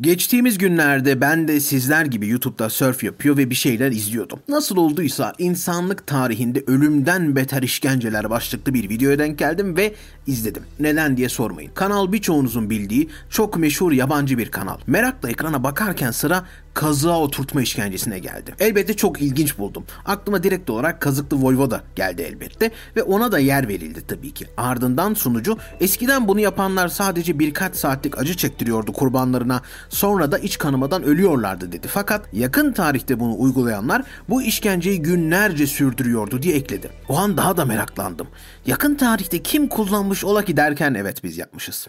Geçtiğimiz 0.00 0.58
günlerde 0.58 1.20
ben 1.20 1.48
de 1.48 1.60
sizler 1.60 2.04
gibi 2.04 2.28
YouTube'da 2.28 2.70
surf 2.70 3.04
yapıyor 3.04 3.36
ve 3.36 3.50
bir 3.50 3.54
şeyler 3.54 3.92
izliyordum. 3.92 4.38
Nasıl 4.48 4.76
olduysa 4.76 5.32
insanlık 5.38 6.06
tarihinde 6.06 6.64
ölümden 6.66 7.36
beter 7.36 7.62
işkenceler 7.62 8.30
başlıklı 8.30 8.74
bir 8.74 8.88
videoya 8.88 9.18
denk 9.18 9.38
geldim 9.38 9.76
ve 9.76 9.94
izledim. 10.26 10.62
Neden 10.80 11.16
diye 11.16 11.28
sormayın. 11.28 11.70
Kanal 11.74 12.12
birçoğunuzun 12.12 12.70
bildiği 12.70 13.08
çok 13.30 13.56
meşhur 13.56 13.92
yabancı 13.92 14.38
bir 14.38 14.50
kanal. 14.50 14.78
Merakla 14.86 15.30
ekrana 15.30 15.64
bakarken 15.64 16.10
sıra 16.10 16.44
kazığa 16.74 17.20
oturtma 17.20 17.62
işkencesine 17.62 18.18
geldi. 18.18 18.54
Elbette 18.60 18.94
çok 18.94 19.22
ilginç 19.22 19.58
buldum. 19.58 19.84
Aklıma 20.04 20.42
direkt 20.42 20.70
olarak 20.70 21.00
Kazıklı 21.00 21.36
Voyvoda 21.36 21.80
geldi 21.96 22.22
elbette 22.22 22.70
ve 22.96 23.02
ona 23.02 23.32
da 23.32 23.38
yer 23.38 23.68
verildi 23.68 24.06
tabii 24.08 24.30
ki. 24.30 24.46
Ardından 24.56 25.14
sunucu 25.14 25.58
eskiden 25.80 26.28
bunu 26.28 26.40
yapanlar 26.40 26.88
sadece 26.88 27.38
birkaç 27.38 27.76
saatlik 27.76 28.18
acı 28.18 28.36
çektiriyordu 28.36 28.92
kurbanlarına 28.92 29.62
sonra 29.88 30.32
da 30.32 30.38
iç 30.38 30.58
kanamadan 30.58 31.02
ölüyorlardı 31.02 31.72
dedi. 31.72 31.88
Fakat 31.88 32.28
yakın 32.32 32.72
tarihte 32.72 33.20
bunu 33.20 33.34
uygulayanlar 33.38 34.02
bu 34.28 34.42
işkenceyi 34.42 35.02
günlerce 35.02 35.66
sürdürüyordu 35.66 36.42
diye 36.42 36.56
ekledi. 36.56 36.90
O 37.08 37.18
an 37.18 37.36
daha 37.36 37.56
da 37.56 37.64
meraklandım. 37.64 38.26
Yakın 38.66 38.94
tarihte 38.94 39.42
kim 39.42 39.68
kullanmış 39.68 40.24
ola 40.24 40.44
ki 40.44 40.56
derken 40.56 40.94
evet 40.94 41.24
biz 41.24 41.38
yapmışız. 41.38 41.86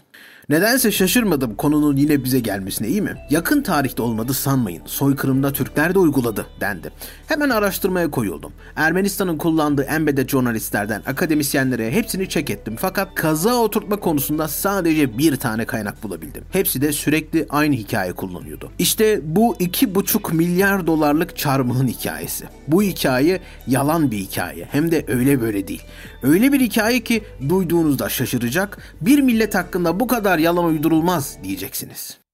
Nedense 0.48 0.92
şaşırmadım 0.92 1.54
konunun 1.54 1.96
yine 1.96 2.24
bize 2.24 2.40
gelmesine 2.40 2.88
iyi 2.88 3.02
mi? 3.02 3.14
Yakın 3.30 3.62
tarihte 3.62 4.02
olmadı 4.02 4.34
sanmayın. 4.34 4.82
Soykırımda 4.86 5.52
Türkler 5.52 5.94
de 5.94 5.98
uyguladı 5.98 6.46
dendi. 6.60 6.90
Hemen 7.26 7.50
araştırmaya 7.50 8.10
koyuldum. 8.10 8.52
Ermenistan'ın 8.76 9.38
kullandığı 9.38 9.82
embede 9.82 10.28
jurnalistlerden 10.28 11.02
akademisyenlere 11.06 11.90
hepsini 11.90 12.28
çek 12.28 12.50
ettim. 12.50 12.76
Fakat 12.78 13.14
kaza 13.14 13.54
oturtma 13.54 13.96
konusunda 13.96 14.48
sadece 14.48 15.18
bir 15.18 15.36
tane 15.36 15.64
kaynak 15.64 16.02
bulabildim. 16.02 16.44
Hepsi 16.50 16.80
de 16.82 16.92
sürekli 16.92 17.46
aynı 17.50 17.74
hikaye 17.74 18.12
kullanıyordu. 18.12 18.70
İşte 18.78 19.20
bu 19.24 19.56
iki 19.58 19.94
buçuk 19.94 20.32
milyar 20.32 20.86
dolarlık 20.86 21.36
çarmıhın 21.36 21.88
hikayesi. 21.88 22.44
Bu 22.68 22.82
hikaye 22.82 23.40
yalan 23.66 24.10
bir 24.10 24.18
hikaye. 24.18 24.68
Hem 24.70 24.90
de 24.90 25.04
öyle 25.08 25.40
böyle 25.40 25.68
değil. 25.68 25.82
Öyle 26.22 26.52
bir 26.52 26.60
hikaye 26.60 27.00
ki 27.00 27.22
duyduğunuzda 27.48 28.08
şaşıracak. 28.08 28.78
Bir 29.00 29.18
millet 29.18 29.54
hakkında 29.54 30.00
bu 30.00 30.06
kadar 30.06 30.35
yalan 30.38 30.64
uydurulmaz 30.64 31.38
diyeceksiniz. 31.42 32.25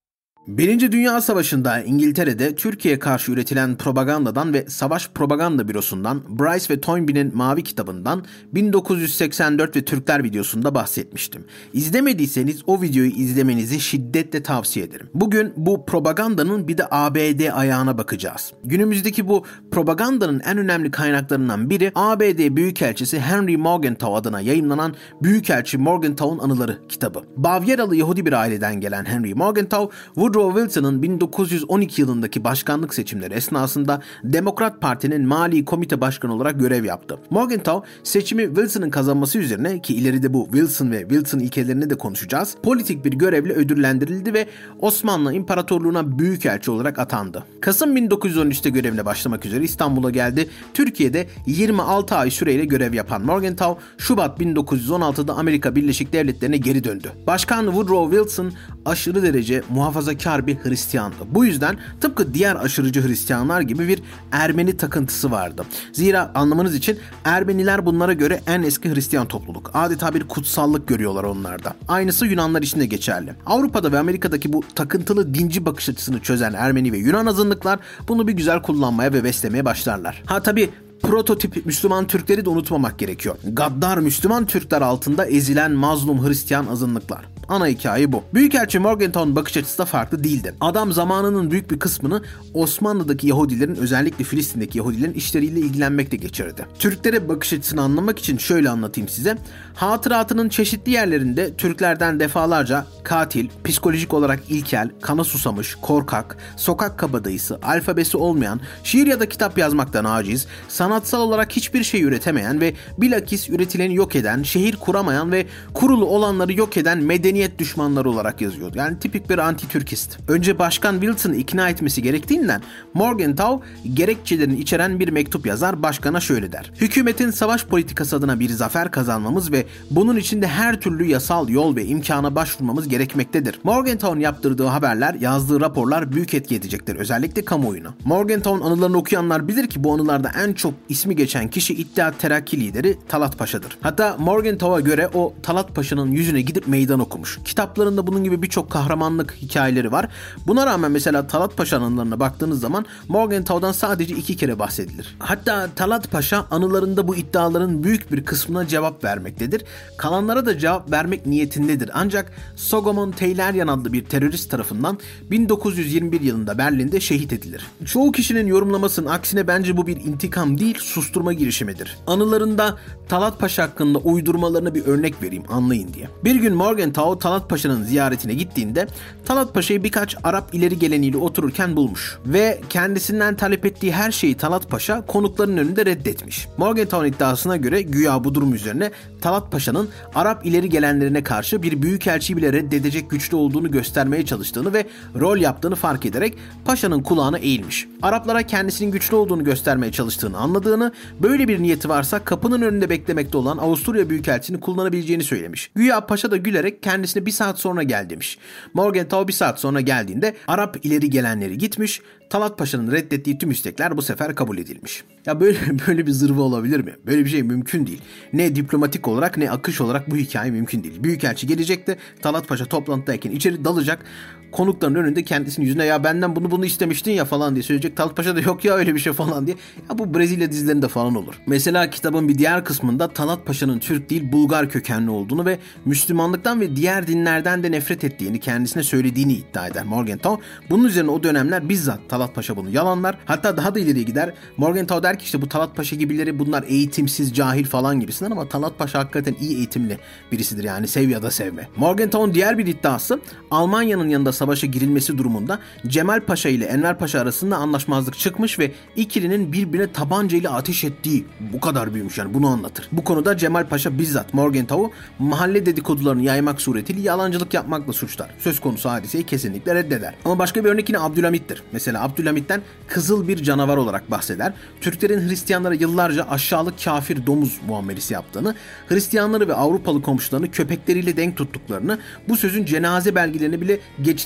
Birinci 0.46 0.92
Dünya 0.92 1.20
Savaşı'nda 1.20 1.80
İngiltere'de 1.80 2.54
Türkiye'ye 2.54 2.98
karşı 2.98 3.32
üretilen 3.32 3.76
propagandadan 3.76 4.54
ve 4.54 4.64
Savaş 4.68 5.08
Propaganda 5.08 5.68
Bürosu'ndan 5.68 6.22
Bryce 6.38 6.74
ve 6.74 6.80
Toynbee'nin 6.80 7.36
Mavi 7.36 7.62
kitabından 7.62 8.24
1984 8.54 9.76
ve 9.76 9.84
Türkler 9.84 10.24
videosunda 10.24 10.74
bahsetmiştim. 10.74 11.44
İzlemediyseniz 11.72 12.62
o 12.66 12.82
videoyu 12.82 13.10
izlemenizi 13.10 13.80
şiddetle 13.80 14.42
tavsiye 14.42 14.86
ederim. 14.86 15.08
Bugün 15.14 15.52
bu 15.56 15.86
propagandanın 15.86 16.68
bir 16.68 16.78
de 16.78 16.86
ABD 16.90 17.52
ayağına 17.52 17.98
bakacağız. 17.98 18.52
Günümüzdeki 18.64 19.28
bu 19.28 19.44
propagandanın 19.70 20.40
en 20.40 20.58
önemli 20.58 20.90
kaynaklarından 20.90 21.70
biri 21.70 21.92
ABD 21.94 22.56
Büyükelçisi 22.56 23.20
Henry 23.20 23.56
Morgenthau 23.56 24.16
adına 24.16 24.40
yayınlanan 24.40 24.94
Büyükelçi 25.22 25.78
Morgenthau'un 25.78 26.38
Anıları 26.38 26.78
kitabı. 26.88 27.22
Bavyeralı 27.36 27.96
Yahudi 27.96 28.26
bir 28.26 28.32
aileden 28.32 28.80
gelen 28.80 29.04
Henry 29.04 29.34
Morgenthau, 29.34 29.90
Woodrow 30.32 30.60
Wilson'ın 30.60 31.02
1912 31.02 32.00
yılındaki 32.00 32.44
başkanlık 32.44 32.94
seçimleri 32.94 33.34
esnasında 33.34 34.02
Demokrat 34.24 34.80
Parti'nin 34.80 35.26
Mali 35.26 35.64
Komite 35.64 36.00
Başkanı 36.00 36.34
olarak 36.34 36.60
görev 36.60 36.84
yaptı. 36.84 37.18
Morgenthau 37.30 37.84
seçimi 38.02 38.46
Wilson'ın 38.46 38.90
kazanması 38.90 39.38
üzerine 39.38 39.82
ki 39.82 39.94
ileride 39.94 40.34
bu 40.34 40.44
Wilson 40.44 40.90
ve 40.90 41.00
Wilson 41.00 41.38
ilkelerini 41.38 41.90
de 41.90 41.94
konuşacağız. 41.94 42.56
Politik 42.62 43.04
bir 43.04 43.12
görevle 43.12 43.52
ödüllendirildi 43.52 44.34
ve 44.34 44.46
Osmanlı 44.78 45.34
İmparatorluğu'na 45.34 46.18
büyükelçi 46.18 46.70
olarak 46.70 46.98
atandı. 46.98 47.44
Kasım 47.60 47.96
1913'te 47.96 48.70
görevine 48.70 49.04
başlamak 49.04 49.46
üzere 49.46 49.64
İstanbul'a 49.64 50.10
geldi. 50.10 50.48
Türkiye'de 50.74 51.26
26 51.46 52.14
ay 52.14 52.30
süreyle 52.30 52.64
görev 52.64 52.94
yapan 52.94 53.22
Morgenthau, 53.22 53.78
Şubat 53.98 54.40
1916'da 54.40 55.34
Amerika 55.34 55.76
Birleşik 55.76 56.12
Devletleri'ne 56.12 56.56
geri 56.56 56.84
döndü. 56.84 57.12
Başkan 57.26 57.64
Woodrow 57.64 58.16
Wilson 58.16 58.52
aşırı 58.84 59.22
derece 59.22 59.62
muhafazakar 59.70 60.21
bir 60.26 60.56
Hristiyandı. 60.56 61.16
Bu 61.30 61.44
yüzden 61.44 61.76
tıpkı 62.00 62.34
diğer 62.34 62.56
aşırıcı 62.56 63.08
Hristiyanlar 63.08 63.60
gibi 63.60 63.88
bir 63.88 64.02
Ermeni 64.32 64.76
takıntısı 64.76 65.30
vardı. 65.30 65.64
Zira 65.92 66.30
anlamanız 66.34 66.74
için 66.74 66.98
Ermeniler 67.24 67.86
bunlara 67.86 68.12
göre 68.12 68.40
en 68.46 68.62
eski 68.62 68.94
Hristiyan 68.94 69.28
topluluk. 69.28 69.70
Adeta 69.74 70.14
bir 70.14 70.28
kutsallık 70.28 70.88
görüyorlar 70.88 71.24
onlarda. 71.24 71.74
Aynısı 71.88 72.26
Yunanlar 72.26 72.62
için 72.62 72.80
de 72.80 72.86
geçerli. 72.86 73.34
Avrupa'da 73.46 73.92
ve 73.92 73.98
Amerika'daki 73.98 74.52
bu 74.52 74.62
takıntılı 74.74 75.34
dinci 75.34 75.66
bakış 75.66 75.88
açısını 75.88 76.20
çözen 76.20 76.52
Ermeni 76.52 76.92
ve 76.92 76.98
Yunan 76.98 77.26
azınlıklar 77.26 77.78
bunu 78.08 78.28
bir 78.28 78.32
güzel 78.32 78.62
kullanmaya 78.62 79.12
ve 79.12 79.24
beslemeye 79.24 79.64
başlarlar. 79.64 80.22
Ha 80.26 80.42
tabi 80.42 80.70
prototip 81.02 81.66
Müslüman 81.66 82.06
Türkleri 82.06 82.44
de 82.44 82.50
unutmamak 82.50 82.98
gerekiyor. 82.98 83.36
Gaddar 83.44 83.98
Müslüman 83.98 84.46
Türkler 84.46 84.82
altında 84.82 85.26
ezilen 85.26 85.72
mazlum 85.72 86.28
Hristiyan 86.28 86.66
azınlıklar. 86.66 87.24
Ana 87.52 87.66
hikaye 87.66 88.12
bu. 88.12 88.22
Büyükelçi 88.34 88.78
Morgenthau'nun 88.78 89.36
bakış 89.36 89.56
açısı 89.56 89.78
da 89.78 89.84
farklı 89.84 90.24
değildi. 90.24 90.54
Adam 90.60 90.92
zamanının 90.92 91.50
büyük 91.50 91.70
bir 91.70 91.78
kısmını 91.78 92.22
Osmanlı'daki 92.54 93.28
Yahudilerin 93.28 93.74
özellikle 93.74 94.24
Filistin'deki 94.24 94.78
Yahudilerin 94.78 95.12
işleriyle 95.12 95.60
ilgilenmekte 95.60 96.16
geçirdi. 96.16 96.66
Türklere 96.78 97.28
bakış 97.28 97.52
açısını 97.52 97.82
anlamak 97.82 98.18
için 98.18 98.38
şöyle 98.38 98.70
anlatayım 98.70 99.08
size. 99.08 99.38
Hatıratının 99.74 100.48
çeşitli 100.48 100.92
yerlerinde 100.92 101.54
Türklerden 101.54 102.20
defalarca 102.20 102.86
katil, 103.02 103.48
psikolojik 103.64 104.14
olarak 104.14 104.40
ilkel, 104.48 104.90
kana 105.00 105.24
susamış, 105.24 105.74
korkak, 105.74 106.36
sokak 106.56 106.98
kabadayısı, 106.98 107.58
alfabesi 107.62 108.16
olmayan, 108.16 108.60
şiir 108.84 109.06
ya 109.06 109.20
da 109.20 109.28
kitap 109.28 109.58
yazmaktan 109.58 110.04
aciz, 110.04 110.46
sanatsal 110.68 111.20
olarak 111.20 111.52
hiçbir 111.52 111.84
şey 111.84 112.02
üretemeyen 112.02 112.60
ve 112.60 112.74
bilakis 112.98 113.50
üretileni 113.50 113.94
yok 113.94 114.16
eden, 114.16 114.42
şehir 114.42 114.76
kuramayan 114.76 115.32
ve 115.32 115.46
kurulu 115.74 116.06
olanları 116.06 116.52
yok 116.52 116.76
eden 116.76 116.98
medeniyet 117.42 117.58
düşmanları 117.58 118.10
olarak 118.10 118.40
yazıyordu. 118.40 118.78
Yani 118.78 118.98
tipik 118.98 119.30
bir 119.30 119.38
anti-Türkist. 119.38 120.18
Önce 120.28 120.58
Başkan 120.58 121.00
Wilson'ı 121.00 121.36
ikna 121.36 121.68
etmesi 121.68 122.02
gerektiğinden 122.02 122.62
Morgenthau 122.94 123.62
gerekçelerini 123.94 124.58
içeren 124.58 125.00
bir 125.00 125.08
mektup 125.08 125.46
yazar 125.46 125.82
başkana 125.82 126.20
şöyle 126.20 126.52
der. 126.52 126.72
Hükümetin 126.80 127.30
savaş 127.30 127.66
politikası 127.66 128.16
adına 128.16 128.40
bir 128.40 128.50
zafer 128.50 128.90
kazanmamız 128.90 129.52
ve 129.52 129.66
bunun 129.90 130.16
için 130.16 130.42
de 130.42 130.46
her 130.46 130.80
türlü 130.80 131.04
yasal 131.04 131.48
yol 131.48 131.76
ve 131.76 131.84
imkana 131.84 132.34
başvurmamız 132.34 132.88
gerekmektedir. 132.88 133.58
Morgenthau'un 133.64 134.20
yaptırdığı 134.20 134.66
haberler, 134.66 135.14
yazdığı 135.14 135.60
raporlar 135.60 136.12
büyük 136.12 136.34
etki 136.34 136.54
edecektir. 136.54 136.96
Özellikle 136.96 137.44
kamuoyuna. 137.44 137.94
Morgenthau'un 138.04 138.60
anılarını 138.60 138.96
okuyanlar 138.96 139.48
bilir 139.48 139.66
ki 139.66 139.84
bu 139.84 139.92
anılarda 139.92 140.30
en 140.44 140.52
çok 140.52 140.74
ismi 140.88 141.16
geçen 141.16 141.48
kişi 141.48 141.74
İttihat 141.74 142.18
Terakki 142.18 142.60
lideri 142.60 142.98
Talat 143.08 143.38
Paşa'dır. 143.38 143.78
Hatta 143.80 144.16
Morgenthau'a 144.18 144.80
göre 144.80 145.08
o 145.14 145.34
Talat 145.42 145.74
Paşa'nın 145.74 146.10
yüzüne 146.10 146.40
gidip 146.40 146.68
meydan 146.68 147.00
okumuş. 147.22 147.38
Kitaplarında 147.44 148.06
bunun 148.06 148.24
gibi 148.24 148.42
birçok 148.42 148.70
kahramanlık 148.70 149.34
hikayeleri 149.34 149.92
var. 149.92 150.08
Buna 150.46 150.66
rağmen 150.66 150.92
mesela 150.92 151.26
Talat 151.26 151.56
Paşa 151.56 151.76
anılarına 151.76 152.20
baktığınız 152.20 152.60
zaman 152.60 152.86
Morgenthau'dan 153.08 153.72
sadece 153.72 154.14
iki 154.14 154.36
kere 154.36 154.58
bahsedilir. 154.58 155.16
Hatta 155.18 155.68
Talat 155.76 156.10
Paşa 156.10 156.46
anılarında 156.50 157.08
bu 157.08 157.16
iddiaların 157.16 157.84
büyük 157.84 158.12
bir 158.12 158.24
kısmına 158.24 158.68
cevap 158.68 159.04
vermektedir. 159.04 159.64
Kalanlara 159.98 160.46
da 160.46 160.58
cevap 160.58 160.90
vermek 160.90 161.26
niyetindedir. 161.26 161.90
Ancak 161.94 162.32
Sogomon 162.56 163.10
Teylerian 163.10 163.68
adlı 163.68 163.92
bir 163.92 164.04
terörist 164.04 164.50
tarafından 164.50 164.98
1921 165.30 166.20
yılında 166.20 166.58
Berlin'de 166.58 167.00
şehit 167.00 167.32
edilir. 167.32 167.66
Çoğu 167.84 168.12
kişinin 168.12 168.46
yorumlamasının 168.46 169.10
aksine 169.10 169.46
bence 169.46 169.76
bu 169.76 169.86
bir 169.86 169.96
intikam 169.96 170.58
değil 170.58 170.78
susturma 170.78 171.32
girişimidir. 171.32 171.98
Anılarında 172.06 172.78
Talat 173.12 173.38
Paşa 173.38 173.62
hakkında 173.62 173.98
uydurmalarına 173.98 174.74
bir 174.74 174.86
örnek 174.86 175.22
vereyim 175.22 175.44
anlayın 175.48 175.94
diye. 175.94 176.08
Bir 176.24 176.34
gün 176.34 176.54
Morgenthau 176.54 177.18
Talat 177.18 177.50
Paşa'nın 177.50 177.84
ziyaretine 177.84 178.34
gittiğinde 178.34 178.86
Talat 179.24 179.54
Paşa'yı 179.54 179.84
birkaç 179.84 180.16
Arap 180.24 180.54
ileri 180.54 180.78
geleniyle 180.78 181.16
otururken 181.16 181.76
bulmuş 181.76 182.18
ve 182.26 182.60
kendisinden 182.68 183.36
talep 183.36 183.66
ettiği 183.66 183.92
her 183.92 184.12
şeyi 184.12 184.34
Talat 184.34 184.70
Paşa 184.70 185.06
konukların 185.06 185.56
önünde 185.56 185.86
reddetmiş. 185.86 186.48
Morgenthau'nun 186.56 187.08
iddiasına 187.08 187.56
göre 187.56 187.82
güya 187.82 188.24
bu 188.24 188.34
durum 188.34 188.54
üzerine 188.54 188.90
Talat 189.20 189.52
Paşa'nın 189.52 189.88
Arap 190.14 190.46
ileri 190.46 190.68
gelenlerine 190.68 191.22
karşı 191.22 191.62
bir 191.62 191.82
büyükelçiyi 191.82 192.36
bile 192.36 192.52
reddedecek 192.52 193.10
güçlü 193.10 193.36
olduğunu 193.36 193.70
göstermeye 193.70 194.24
çalıştığını 194.24 194.72
ve 194.72 194.86
rol 195.20 195.36
yaptığını 195.36 195.74
fark 195.74 196.06
ederek 196.06 196.34
Paşa'nın 196.64 197.02
kulağına 197.02 197.38
eğilmiş. 197.38 197.88
Araplara 198.02 198.42
kendisinin 198.42 198.90
güçlü 198.90 199.16
olduğunu 199.16 199.44
göstermeye 199.44 199.92
çalıştığını 199.92 200.38
anladığını, 200.38 200.92
böyle 201.22 201.48
bir 201.48 201.62
niyeti 201.62 201.88
varsa 201.88 202.24
kapının 202.24 202.62
önünde 202.62 202.90
beklemekte 203.02 203.38
olan 203.38 203.58
Avusturya 203.58 204.10
Büyükelçini 204.10 204.60
kullanabileceğini 204.60 205.24
söylemiş. 205.24 205.70
Güya 205.74 206.06
Paşa 206.06 206.30
da 206.30 206.36
gülerek 206.36 206.82
kendisine 206.82 207.26
bir 207.26 207.30
saat 207.30 207.58
sonra 207.58 207.82
gel 207.82 208.10
demiş. 208.10 208.38
Morgenthau 208.74 209.28
bir 209.28 209.32
saat 209.32 209.60
sonra 209.60 209.80
geldiğinde 209.80 210.36
Arap 210.46 210.76
ileri 210.82 211.10
gelenleri 211.10 211.58
gitmiş, 211.58 212.00
Talat 212.30 212.58
Paşa'nın 212.58 212.92
reddettiği 212.92 213.38
tüm 213.38 213.50
istekler 213.50 213.96
bu 213.96 214.02
sefer 214.02 214.34
kabul 214.34 214.58
edilmiş. 214.58 215.04
Ya 215.26 215.40
böyle 215.40 215.58
böyle 215.86 216.06
bir 216.06 216.12
zırva 216.12 216.40
olabilir 216.42 216.80
mi? 216.80 216.94
Böyle 217.06 217.24
bir 217.24 217.30
şey 217.30 217.42
mümkün 217.42 217.86
değil. 217.86 218.00
Ne 218.32 218.56
diplomatik 218.56 219.08
olarak 219.08 219.36
ne 219.36 219.50
akış 219.50 219.80
olarak 219.80 220.10
bu 220.10 220.16
hikaye 220.16 220.50
mümkün 220.50 220.84
değil. 220.84 221.04
Büyükelçi 221.04 221.46
gelecekti. 221.46 221.96
Talat 222.20 222.48
Paşa 222.48 222.64
toplantıdayken 222.64 223.30
içeri 223.30 223.64
dalacak. 223.64 224.04
Konukların 224.52 224.94
önünde 224.94 225.22
kendisinin 225.22 225.66
yüzüne 225.66 225.84
ya 225.84 226.04
benden 226.04 226.36
bunu 226.36 226.50
bunu 226.50 226.64
istemiştin 226.64 227.12
ya 227.12 227.24
falan 227.24 227.54
diye 227.54 227.62
söyleyecek. 227.62 227.96
Talat 227.96 228.16
Paşa 228.16 228.36
da 228.36 228.40
yok 228.40 228.64
ya 228.64 228.74
öyle 228.74 228.94
bir 228.94 229.00
şey 229.00 229.12
falan 229.12 229.46
diye. 229.46 229.56
Ya 229.90 229.98
bu 229.98 230.14
Brezilya 230.14 230.50
dizilerinde 230.50 230.88
falan 230.88 231.14
olur. 231.14 231.34
Mesela 231.46 231.90
kitabın 231.90 232.28
bir 232.28 232.38
diğer 232.38 232.64
kısmında 232.64 233.08
Talat 233.08 233.46
Paşa'nın 233.46 233.78
Türk 233.78 234.10
değil 234.10 234.32
Bulgar 234.32 234.70
kökenli 234.70 235.10
olduğunu 235.10 235.46
ve 235.46 235.58
Müslümanlıktan 235.84 236.60
ve 236.60 236.76
diğer 236.76 237.06
dinlerden 237.06 237.62
de 237.62 237.70
nefret 237.70 238.04
ettiğini 238.04 238.40
kendisine 238.40 238.82
söylediğini 238.82 239.32
iddia 239.32 239.66
eder 239.66 239.84
Morgenthau. 239.84 240.40
Bunun 240.70 240.84
üzerine 240.84 241.10
o 241.10 241.22
dönemler 241.22 241.68
bizzat 241.68 242.00
Talat 242.08 242.34
Paşa 242.34 242.56
bunu 242.56 242.70
yalanlar. 242.70 243.18
Hatta 243.24 243.56
daha 243.56 243.74
da 243.74 243.78
ileriye 243.78 244.04
gider. 244.04 244.34
Morgenthau 244.56 245.02
der 245.02 245.18
ki 245.18 245.24
işte 245.24 245.42
bu 245.42 245.48
Talat 245.48 245.76
Paşa 245.76 245.96
gibileri 245.96 246.38
bunlar 246.38 246.64
eğitimsiz, 246.68 247.34
cahil 247.34 247.64
falan 247.64 248.00
gibisinden 248.00 248.30
ama 248.30 248.48
Talat 248.48 248.78
Paşa 248.78 248.98
hakikaten 248.98 249.34
iyi 249.40 249.56
eğitimli 249.56 249.98
birisidir 250.32 250.64
yani 250.64 250.88
sev 250.88 251.08
ya 251.08 251.22
da 251.22 251.30
sevme. 251.30 251.68
Morgenthau'un 251.76 252.34
diğer 252.34 252.58
bir 252.58 252.66
iddiası 252.66 253.20
Almanya'nın 253.50 254.08
yanında 254.08 254.32
savaşa 254.42 254.66
girilmesi 254.66 255.18
durumunda 255.18 255.58
Cemal 255.86 256.20
Paşa 256.20 256.48
ile 256.48 256.64
Enver 256.64 256.98
Paşa 256.98 257.20
arasında 257.20 257.56
anlaşmazlık 257.56 258.18
çıkmış 258.18 258.58
ve 258.58 258.72
ikilinin 258.96 259.52
birbirine 259.52 259.92
tabanca 259.92 260.38
ile 260.38 260.48
ateş 260.48 260.84
ettiği 260.84 261.24
bu 261.40 261.60
kadar 261.60 261.94
büyümüş 261.94 262.18
yani 262.18 262.34
bunu 262.34 262.48
anlatır. 262.48 262.88
Bu 262.92 263.04
konuda 263.04 263.36
Cemal 263.36 263.68
Paşa 263.68 263.98
bizzat 263.98 264.34
Morgenthau'u 264.34 264.90
mahalle 265.18 265.66
dedikodularını 265.66 266.22
yaymak 266.22 266.60
suretiyle 266.60 267.00
yalancılık 267.00 267.54
yapmakla 267.54 267.92
suçlar. 267.92 268.30
Söz 268.38 268.60
konusu 268.60 268.90
hadiseyi 268.90 269.24
kesinlikle 269.24 269.74
reddeder. 269.74 270.14
Ama 270.24 270.38
başka 270.38 270.64
bir 270.64 270.70
örnek 270.70 270.88
yine 270.88 270.98
Abdülhamit'tir. 270.98 271.62
Mesela 271.72 272.02
Abdülhamit'ten 272.02 272.62
kızıl 272.88 273.28
bir 273.28 273.42
canavar 273.42 273.76
olarak 273.76 274.10
bahseder. 274.10 274.52
Türklerin 274.80 275.28
Hristiyanlara 275.28 275.74
yıllarca 275.74 276.26
aşağılık 276.30 276.84
kafir 276.84 277.26
domuz 277.26 277.60
muamelesi 277.68 278.14
yaptığını, 278.14 278.54
Hristiyanları 278.88 279.48
ve 279.48 279.54
Avrupalı 279.54 280.02
komşularını 280.02 280.50
köpekleriyle 280.50 281.16
denk 281.16 281.36
tuttuklarını, 281.36 281.98
bu 282.28 282.36
sözün 282.36 282.64
cenaze 282.64 283.14
belgelerini 283.14 283.60
bile 283.60 283.80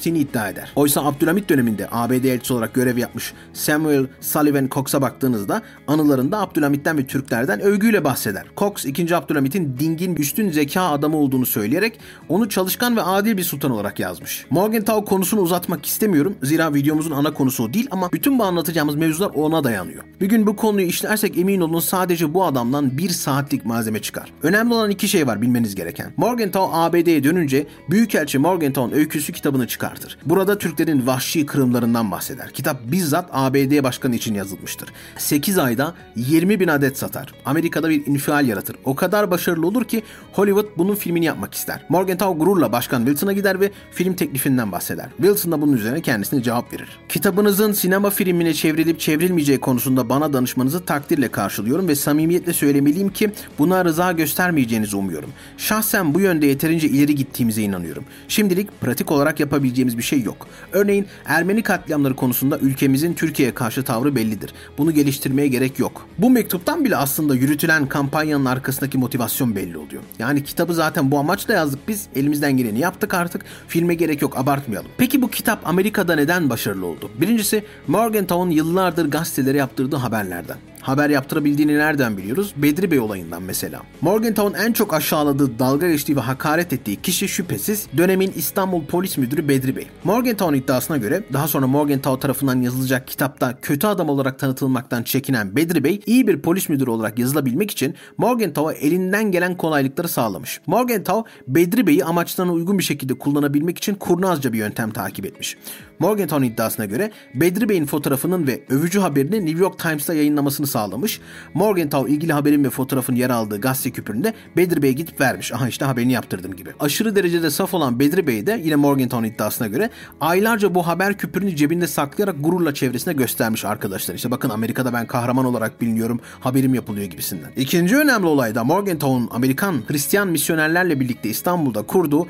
geçtiğini 0.06 0.19
iddia 0.19 0.49
eder. 0.49 0.73
Oysa 0.76 1.05
Abdülhamit 1.05 1.49
döneminde 1.49 1.88
ABD 1.91 2.25
elçisi 2.25 2.53
olarak 2.53 2.75
görev 2.75 2.99
yapmış 2.99 3.32
Samuel 3.53 4.06
Sullivan 4.20 4.69
Cox'a 4.70 5.03
baktığınızda 5.03 5.62
anılarında 5.87 6.41
Abdülhamit'ten 6.41 6.99
ve 6.99 7.06
Türklerden 7.06 7.61
övgüyle 7.61 8.05
bahseder. 8.05 8.47
Cox 8.56 8.85
2. 8.85 9.17
Abdülhamit'in 9.17 9.76
dingin 9.79 10.17
üstün 10.17 10.50
zeka 10.50 10.82
adamı 10.82 11.17
olduğunu 11.17 11.47
söyleyerek 11.47 12.00
onu 12.29 12.49
çalışkan 12.49 12.97
ve 12.97 13.03
adil 13.03 13.37
bir 13.37 13.43
sultan 13.43 13.70
olarak 13.70 14.00
yazmış. 14.00 14.47
Morgenthau 14.50 15.05
konusunu 15.05 15.41
uzatmak 15.41 15.87
istemiyorum. 15.87 16.35
Zira 16.43 16.75
videomuzun 16.75 17.11
ana 17.11 17.35
konusu 17.35 17.64
o 17.64 17.73
değil 17.73 17.88
ama 17.91 18.12
bütün 18.12 18.38
bu 18.38 18.44
anlatacağımız 18.44 18.94
mevzular 18.94 19.31
ona 19.35 19.64
dayanıyor. 19.64 20.05
Bir 20.20 20.26
gün 20.26 20.47
bu 20.47 20.56
konuyu 20.56 20.87
işlersek 20.87 21.38
emin 21.38 21.61
olun 21.61 21.81
sadece 21.81 22.35
bu 22.35 22.44
adamdan 22.44 22.99
bir 22.99 23.08
saatlik 23.08 23.64
malzeme 23.64 24.03
çıkar. 24.03 24.32
Önemli 24.43 24.75
olan 24.75 24.91
iki 24.91 25.08
şey 25.08 25.26
var 25.26 25.43
bilmeniz 25.43 25.75
gereken. 25.75 26.12
Morgenthau 26.17 26.70
ABD'ye 26.73 27.25
dönünce 27.25 27.67
Büyükelçi 27.91 28.38
Morgenthau'un 28.38 28.93
öyküsü 28.93 29.32
kitabını 29.32 29.67
çıkartır. 29.96 30.19
Burada 30.26 30.58
Türklerin 30.58 31.06
vahşi 31.06 31.46
kırımlarından 31.46 32.10
bahseder. 32.10 32.50
Kitap 32.50 32.81
bizzat 32.84 33.28
ABD 33.32 33.82
başkanı 33.82 34.14
için 34.14 34.34
yazılmıştır. 34.34 34.88
8 35.16 35.58
ayda 35.58 35.94
20 36.16 36.60
bin 36.60 36.69
adet 36.69 36.98
satar. 36.98 37.32
Amerika'da 37.44 37.88
bir 37.88 38.06
infial 38.06 38.48
yaratır. 38.48 38.76
O 38.84 38.94
kadar 38.94 39.31
başarılı 39.31 39.66
olur 39.66 39.84
ki 39.84 40.02
Hollywood 40.32 40.66
bunun 40.78 40.94
filmini 40.94 41.25
yapmak 41.25 41.54
ister. 41.54 41.81
Morgenthau 41.88 42.38
gururla 42.38 42.72
Başkan 42.72 43.04
Wilson'a 43.04 43.32
gider 43.32 43.60
ve 43.60 43.70
film 43.93 44.14
teklifinden 44.14 44.72
bahseder. 44.72 45.08
Wilson 45.16 45.52
da 45.52 45.60
bunun 45.60 45.72
üzerine 45.72 46.02
kendisine 46.02 46.43
cevap 46.43 46.72
verir. 46.72 46.88
Kitabınızın 47.08 47.72
sinema 47.72 48.10
filmine 48.10 48.54
çevrilip 48.54 49.00
çevrilmeyeceği 49.00 49.60
konusunda 49.60 50.08
bana 50.08 50.32
danışmanızı 50.32 50.84
takdirle 50.84 51.28
karşılıyorum 51.28 51.88
ve 51.88 51.94
samimiyetle 51.94 52.52
söylemeliyim 52.52 53.08
ki 53.08 53.31
buna 53.58 53.84
rıza 53.84 54.12
göstermeyeceğinizi 54.12 54.96
umuyorum. 54.96 55.31
Şahsen 55.58 56.14
bu 56.14 56.20
yönde 56.20 56.46
yeterince 56.46 56.88
ileri 56.88 57.14
gittiğimize 57.14 57.62
inanıyorum. 57.62 58.04
Şimdilik 58.28 58.81
pratik 58.81 59.12
olarak 59.12 59.40
yapabileceğimiz 59.40 59.75
bir 59.76 60.02
şey 60.02 60.23
yok. 60.23 60.46
Örneğin 60.73 61.06
Ermeni 61.25 61.62
katliamları 61.62 62.17
konusunda 62.17 62.58
ülkemizin 62.58 63.14
Türkiye'ye 63.14 63.55
karşı 63.55 63.82
tavrı 63.82 64.17
bellidir. 64.17 64.52
Bunu 64.78 64.93
geliştirmeye 64.93 65.49
gerek 65.49 65.78
yok. 65.78 66.06
Bu 66.19 66.31
mektuptan 66.31 66.84
bile 66.84 66.96
aslında 66.96 67.34
yürütülen 67.34 67.87
kampanyanın 67.87 68.44
arkasındaki 68.44 68.99
motivasyon 68.99 69.56
belli 69.56 69.78
oluyor. 69.78 70.02
Yani 70.19 70.44
kitabı 70.44 70.75
zaten 70.75 71.11
bu 71.11 71.19
amaçla 71.19 71.55
yazdık 71.55 71.88
biz. 71.88 72.06
Elimizden 72.14 72.56
geleni 72.56 72.78
yaptık 72.78 73.14
artık. 73.14 73.44
Filme 73.69 73.94
gerek 73.94 74.23
yok 74.23 74.38
abartmayalım. 74.38 74.90
Peki 74.99 75.23
bu 75.23 75.31
kitap 75.31 75.67
Amerika'da 75.67 76.14
neden 76.14 76.50
başarılı 76.50 76.87
oldu? 76.87 77.11
Birincisi 77.20 77.64
Morgenthau'un 77.87 78.50
yıllardır 78.50 79.11
gazetelere 79.11 79.58
yaptırdığı 79.58 79.96
haberlerden 79.96 80.56
haber 80.88 81.11
yaptırabildiğini 81.11 81.79
nereden 81.79 82.17
biliyoruz? 82.17 82.55
Bedri 82.56 82.91
Bey 82.91 83.00
olayından 83.00 83.43
mesela. 83.43 83.83
Morgenthau'un 84.00 84.55
en 84.55 84.73
çok 84.73 84.94
aşağıladığı, 84.94 85.59
dalga 85.59 85.88
geçtiği 85.88 86.17
ve 86.17 86.21
hakaret 86.21 86.73
ettiği 86.73 86.97
kişi 86.97 87.29
şüphesiz 87.29 87.87
dönemin 87.97 88.33
İstanbul 88.37 88.85
Polis 88.85 89.19
Müdürü 89.19 89.49
Bedri 89.49 89.77
Bey. 89.77 89.87
Morgenthau'un 90.05 90.55
iddiasına 90.55 90.97
göre 90.97 91.23
daha 91.33 91.49
sonra 91.49 91.67
Morgenthau 91.67 92.19
tarafından 92.19 92.61
yazılacak 92.61 93.06
kitapta 93.06 93.61
kötü 93.61 93.87
adam 93.87 94.09
olarak 94.09 94.38
tanıtılmaktan 94.38 95.03
çekinen 95.03 95.56
Bedri 95.56 95.85
Bey 95.85 96.00
iyi 96.06 96.27
bir 96.27 96.43
polis 96.43 96.69
müdürü 96.69 96.91
olarak 96.91 97.19
yazılabilmek 97.19 97.71
için 97.71 97.94
Morgenthau'a 98.19 98.73
elinden 98.73 99.31
gelen 99.32 99.56
kolaylıkları 99.56 100.09
sağlamış. 100.09 100.61
Morgenthau 100.67 101.25
Bedri 101.49 101.87
Bey'i 101.87 102.05
amaçlarına 102.05 102.53
uygun 102.53 102.79
bir 102.79 102.85
şekilde 102.85 103.15
kullanabilmek 103.19 103.79
için 103.79 103.94
kurnazca 103.94 104.53
bir 104.53 104.59
yöntem 104.59 104.91
takip 104.91 105.27
etmiş. 105.27 105.56
Morgenthau'un 105.98 106.43
iddiasına 106.43 106.84
göre 106.84 107.10
Bedri 107.34 107.69
Bey'in 107.69 107.87
fotoğrafının 107.87 108.46
ve 108.46 108.62
övücü 108.70 109.00
haberini 109.00 109.46
New 109.46 109.60
York 109.60 109.78
Times'ta 109.78 110.14
yayınlamasını 110.14 110.66
sağlamış. 110.66 111.20
Morgenthau 111.54 112.08
ilgili 112.08 112.32
haberin 112.32 112.64
ve 112.64 112.70
fotoğrafın 112.70 113.14
yer 113.14 113.31
aldığı 113.31 113.60
gazete 113.60 113.90
küpüründe 113.90 114.34
Bedri 114.56 114.82
Bey'e 114.82 114.93
gidip 114.93 115.20
vermiş. 115.20 115.52
Aha 115.52 115.69
işte 115.69 115.84
haberini 115.84 116.12
yaptırdım 116.12 116.56
gibi. 116.56 116.70
Aşırı 116.81 117.16
derecede 117.16 117.50
saf 117.50 117.75
olan 117.75 118.00
Bedri 118.00 118.26
Bey 118.26 118.46
de 118.46 118.60
yine 118.64 118.76
Morgenthau'un 118.76 119.25
iddiasına 119.25 119.66
göre 119.66 119.90
aylarca 120.20 120.75
bu 120.75 120.87
haber 120.87 121.19
küpürünü 121.19 121.56
cebinde 121.56 121.87
saklayarak 121.87 122.37
gururla 122.40 122.75
çevresine 122.75 123.14
göstermiş 123.14 123.64
arkadaşlar. 123.64 124.14
İşte 124.14 124.31
bakın 124.31 124.50
Amerika'da 124.50 124.93
ben 124.93 125.06
kahraman 125.06 125.44
olarak 125.44 125.81
biliniyorum, 125.81 126.20
haberim 126.40 126.75
yapılıyor 126.75 127.06
gibisinden. 127.06 127.50
İkinci 127.56 127.96
önemli 127.96 128.26
olay 128.26 128.54
da 128.54 128.64
Morgenthau'un 128.64 129.28
Amerikan 129.31 129.82
Hristiyan 129.88 130.28
misyonerlerle 130.28 131.00
birlikte 131.00 131.28
İstanbul'da 131.28 131.82
kurduğu 131.82 132.26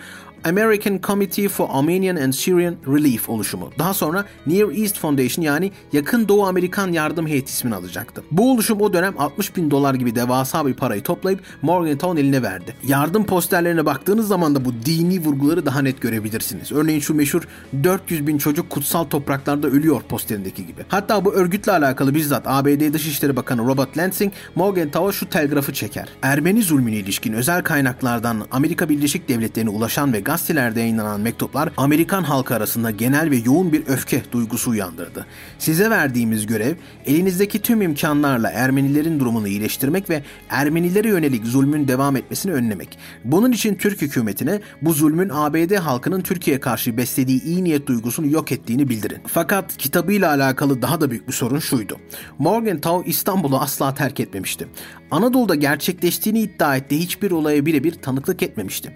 American 0.46 1.00
Committee 1.02 1.48
for 1.48 1.69
Armenian 1.70 2.16
and 2.16 2.32
Syrian 2.32 2.76
Relief 2.87 3.28
oluşumu. 3.28 3.70
Daha 3.78 3.94
sonra 3.94 4.25
Near 4.46 4.69
East 4.78 4.98
Foundation 4.98 5.44
yani 5.44 5.72
Yakın 5.93 6.28
Doğu 6.28 6.46
Amerikan 6.46 6.93
Yardım 6.93 7.26
Heyeti 7.26 7.50
ismini 7.50 7.75
alacaktı. 7.75 8.22
Bu 8.31 8.52
oluşum 8.52 8.81
o 8.81 8.93
dönem 8.93 9.14
60 9.19 9.56
bin 9.56 9.70
dolar 9.70 9.94
gibi 9.94 10.14
devasa 10.14 10.66
bir 10.66 10.75
parayı 10.75 11.02
toplayıp 11.02 11.40
Morgenthau'nun 11.62 12.20
eline 12.20 12.43
verdi. 12.43 12.75
Yardım 12.87 13.26
posterlerine 13.26 13.87
baktığınız 13.87 14.28
zaman 14.28 14.54
da 14.54 14.64
bu 14.64 14.72
dini 14.87 15.20
vurguları 15.20 15.66
daha 15.66 15.82
net 15.82 16.00
görebilirsiniz. 16.00 16.72
Örneğin 16.72 17.00
şu 17.00 17.14
meşhur 17.14 17.42
400 17.84 18.26
bin 18.26 18.38
çocuk 18.38 18.70
kutsal 18.70 19.04
topraklarda 19.04 19.66
ölüyor 19.66 20.02
posterindeki 20.02 20.66
gibi. 20.66 20.82
Hatta 20.88 21.25
bu 21.25 21.35
örgütle 21.35 21.73
alakalı 21.73 22.14
bizzat 22.14 22.42
ABD 22.47 22.92
Dışişleri 22.92 23.37
Bakanı 23.37 23.66
Robert 23.66 23.99
Lansing 23.99 24.32
Morgenthau'a 24.54 25.12
şu 25.12 25.28
telgrafı 25.28 25.73
çeker. 25.73 26.09
Ermeni 26.23 26.62
zulmüne 26.62 26.97
ilişkin 26.97 27.32
özel 27.32 27.62
kaynaklardan 27.62 28.47
Amerika 28.50 28.88
Birleşik 28.88 29.28
Devletleri'ne 29.28 29.71
ulaşan 29.71 30.12
ve 30.12 30.21
gazetelerde 30.37 30.81
yayınlanan 30.81 31.21
mektuplar 31.21 31.69
Amerikan 31.76 32.23
halkı 32.23 32.55
arasında 32.55 32.90
genel 32.90 33.31
ve 33.31 33.37
yoğun 33.37 33.73
bir 33.73 33.87
öfke 33.87 34.23
duygusu 34.33 34.71
uyandırdı. 34.71 35.26
Size 35.59 35.90
verdiğimiz 35.90 36.47
görev 36.47 36.75
elinizdeki 37.07 37.62
tüm 37.62 37.83
imkanlarla 37.83 38.50
Ermenilerin 38.50 39.21
durumunu 39.21 39.49
iyileştirmek 39.49 40.11
ve 40.11 40.23
Ermenilere 40.49 41.09
yönelik 41.09 41.47
zulmün 41.47 41.88
devam 41.88 42.16
etmesini 42.16 42.52
önlemek. 42.52 42.99
Bunun 43.25 43.52
için 43.52 43.75
Türk 43.75 44.02
hükümetine 44.02 44.61
bu 44.83 44.93
zulmün 44.93 45.31
ABD 45.33 45.75
halkının 45.76 46.21
Türkiye'ye 46.21 46.61
karşı 46.61 46.97
beslediği 46.97 47.43
iyi 47.43 47.64
niyet 47.64 47.87
duygusunu 47.87 48.26
yok 48.26 48.52
ettiğini 48.52 48.88
bildirin. 48.88 49.19
Fakat 49.26 49.76
kitabıyla 49.76 50.31
alakalı 50.31 50.83
daha 50.83 51.00
da 51.00 51.11
büyük 51.11 51.28
bir 51.28 51.33
sorun 51.33 51.59
şuydu. 51.59 51.99
Morgenthau 52.38 53.02
İstanbul'u 53.07 53.59
asla 53.59 53.95
terk 53.95 54.21
etmemişti. 54.21 54.69
Anadolu'da 55.11 55.55
gerçekleştiğini 55.55 56.40
iddia 56.40 56.76
ettiği 56.76 57.00
hiçbir 57.00 57.31
olaya 57.31 57.66
birebir 57.66 57.93
tanıklık 57.93 58.43
etmemişti. 58.43 58.93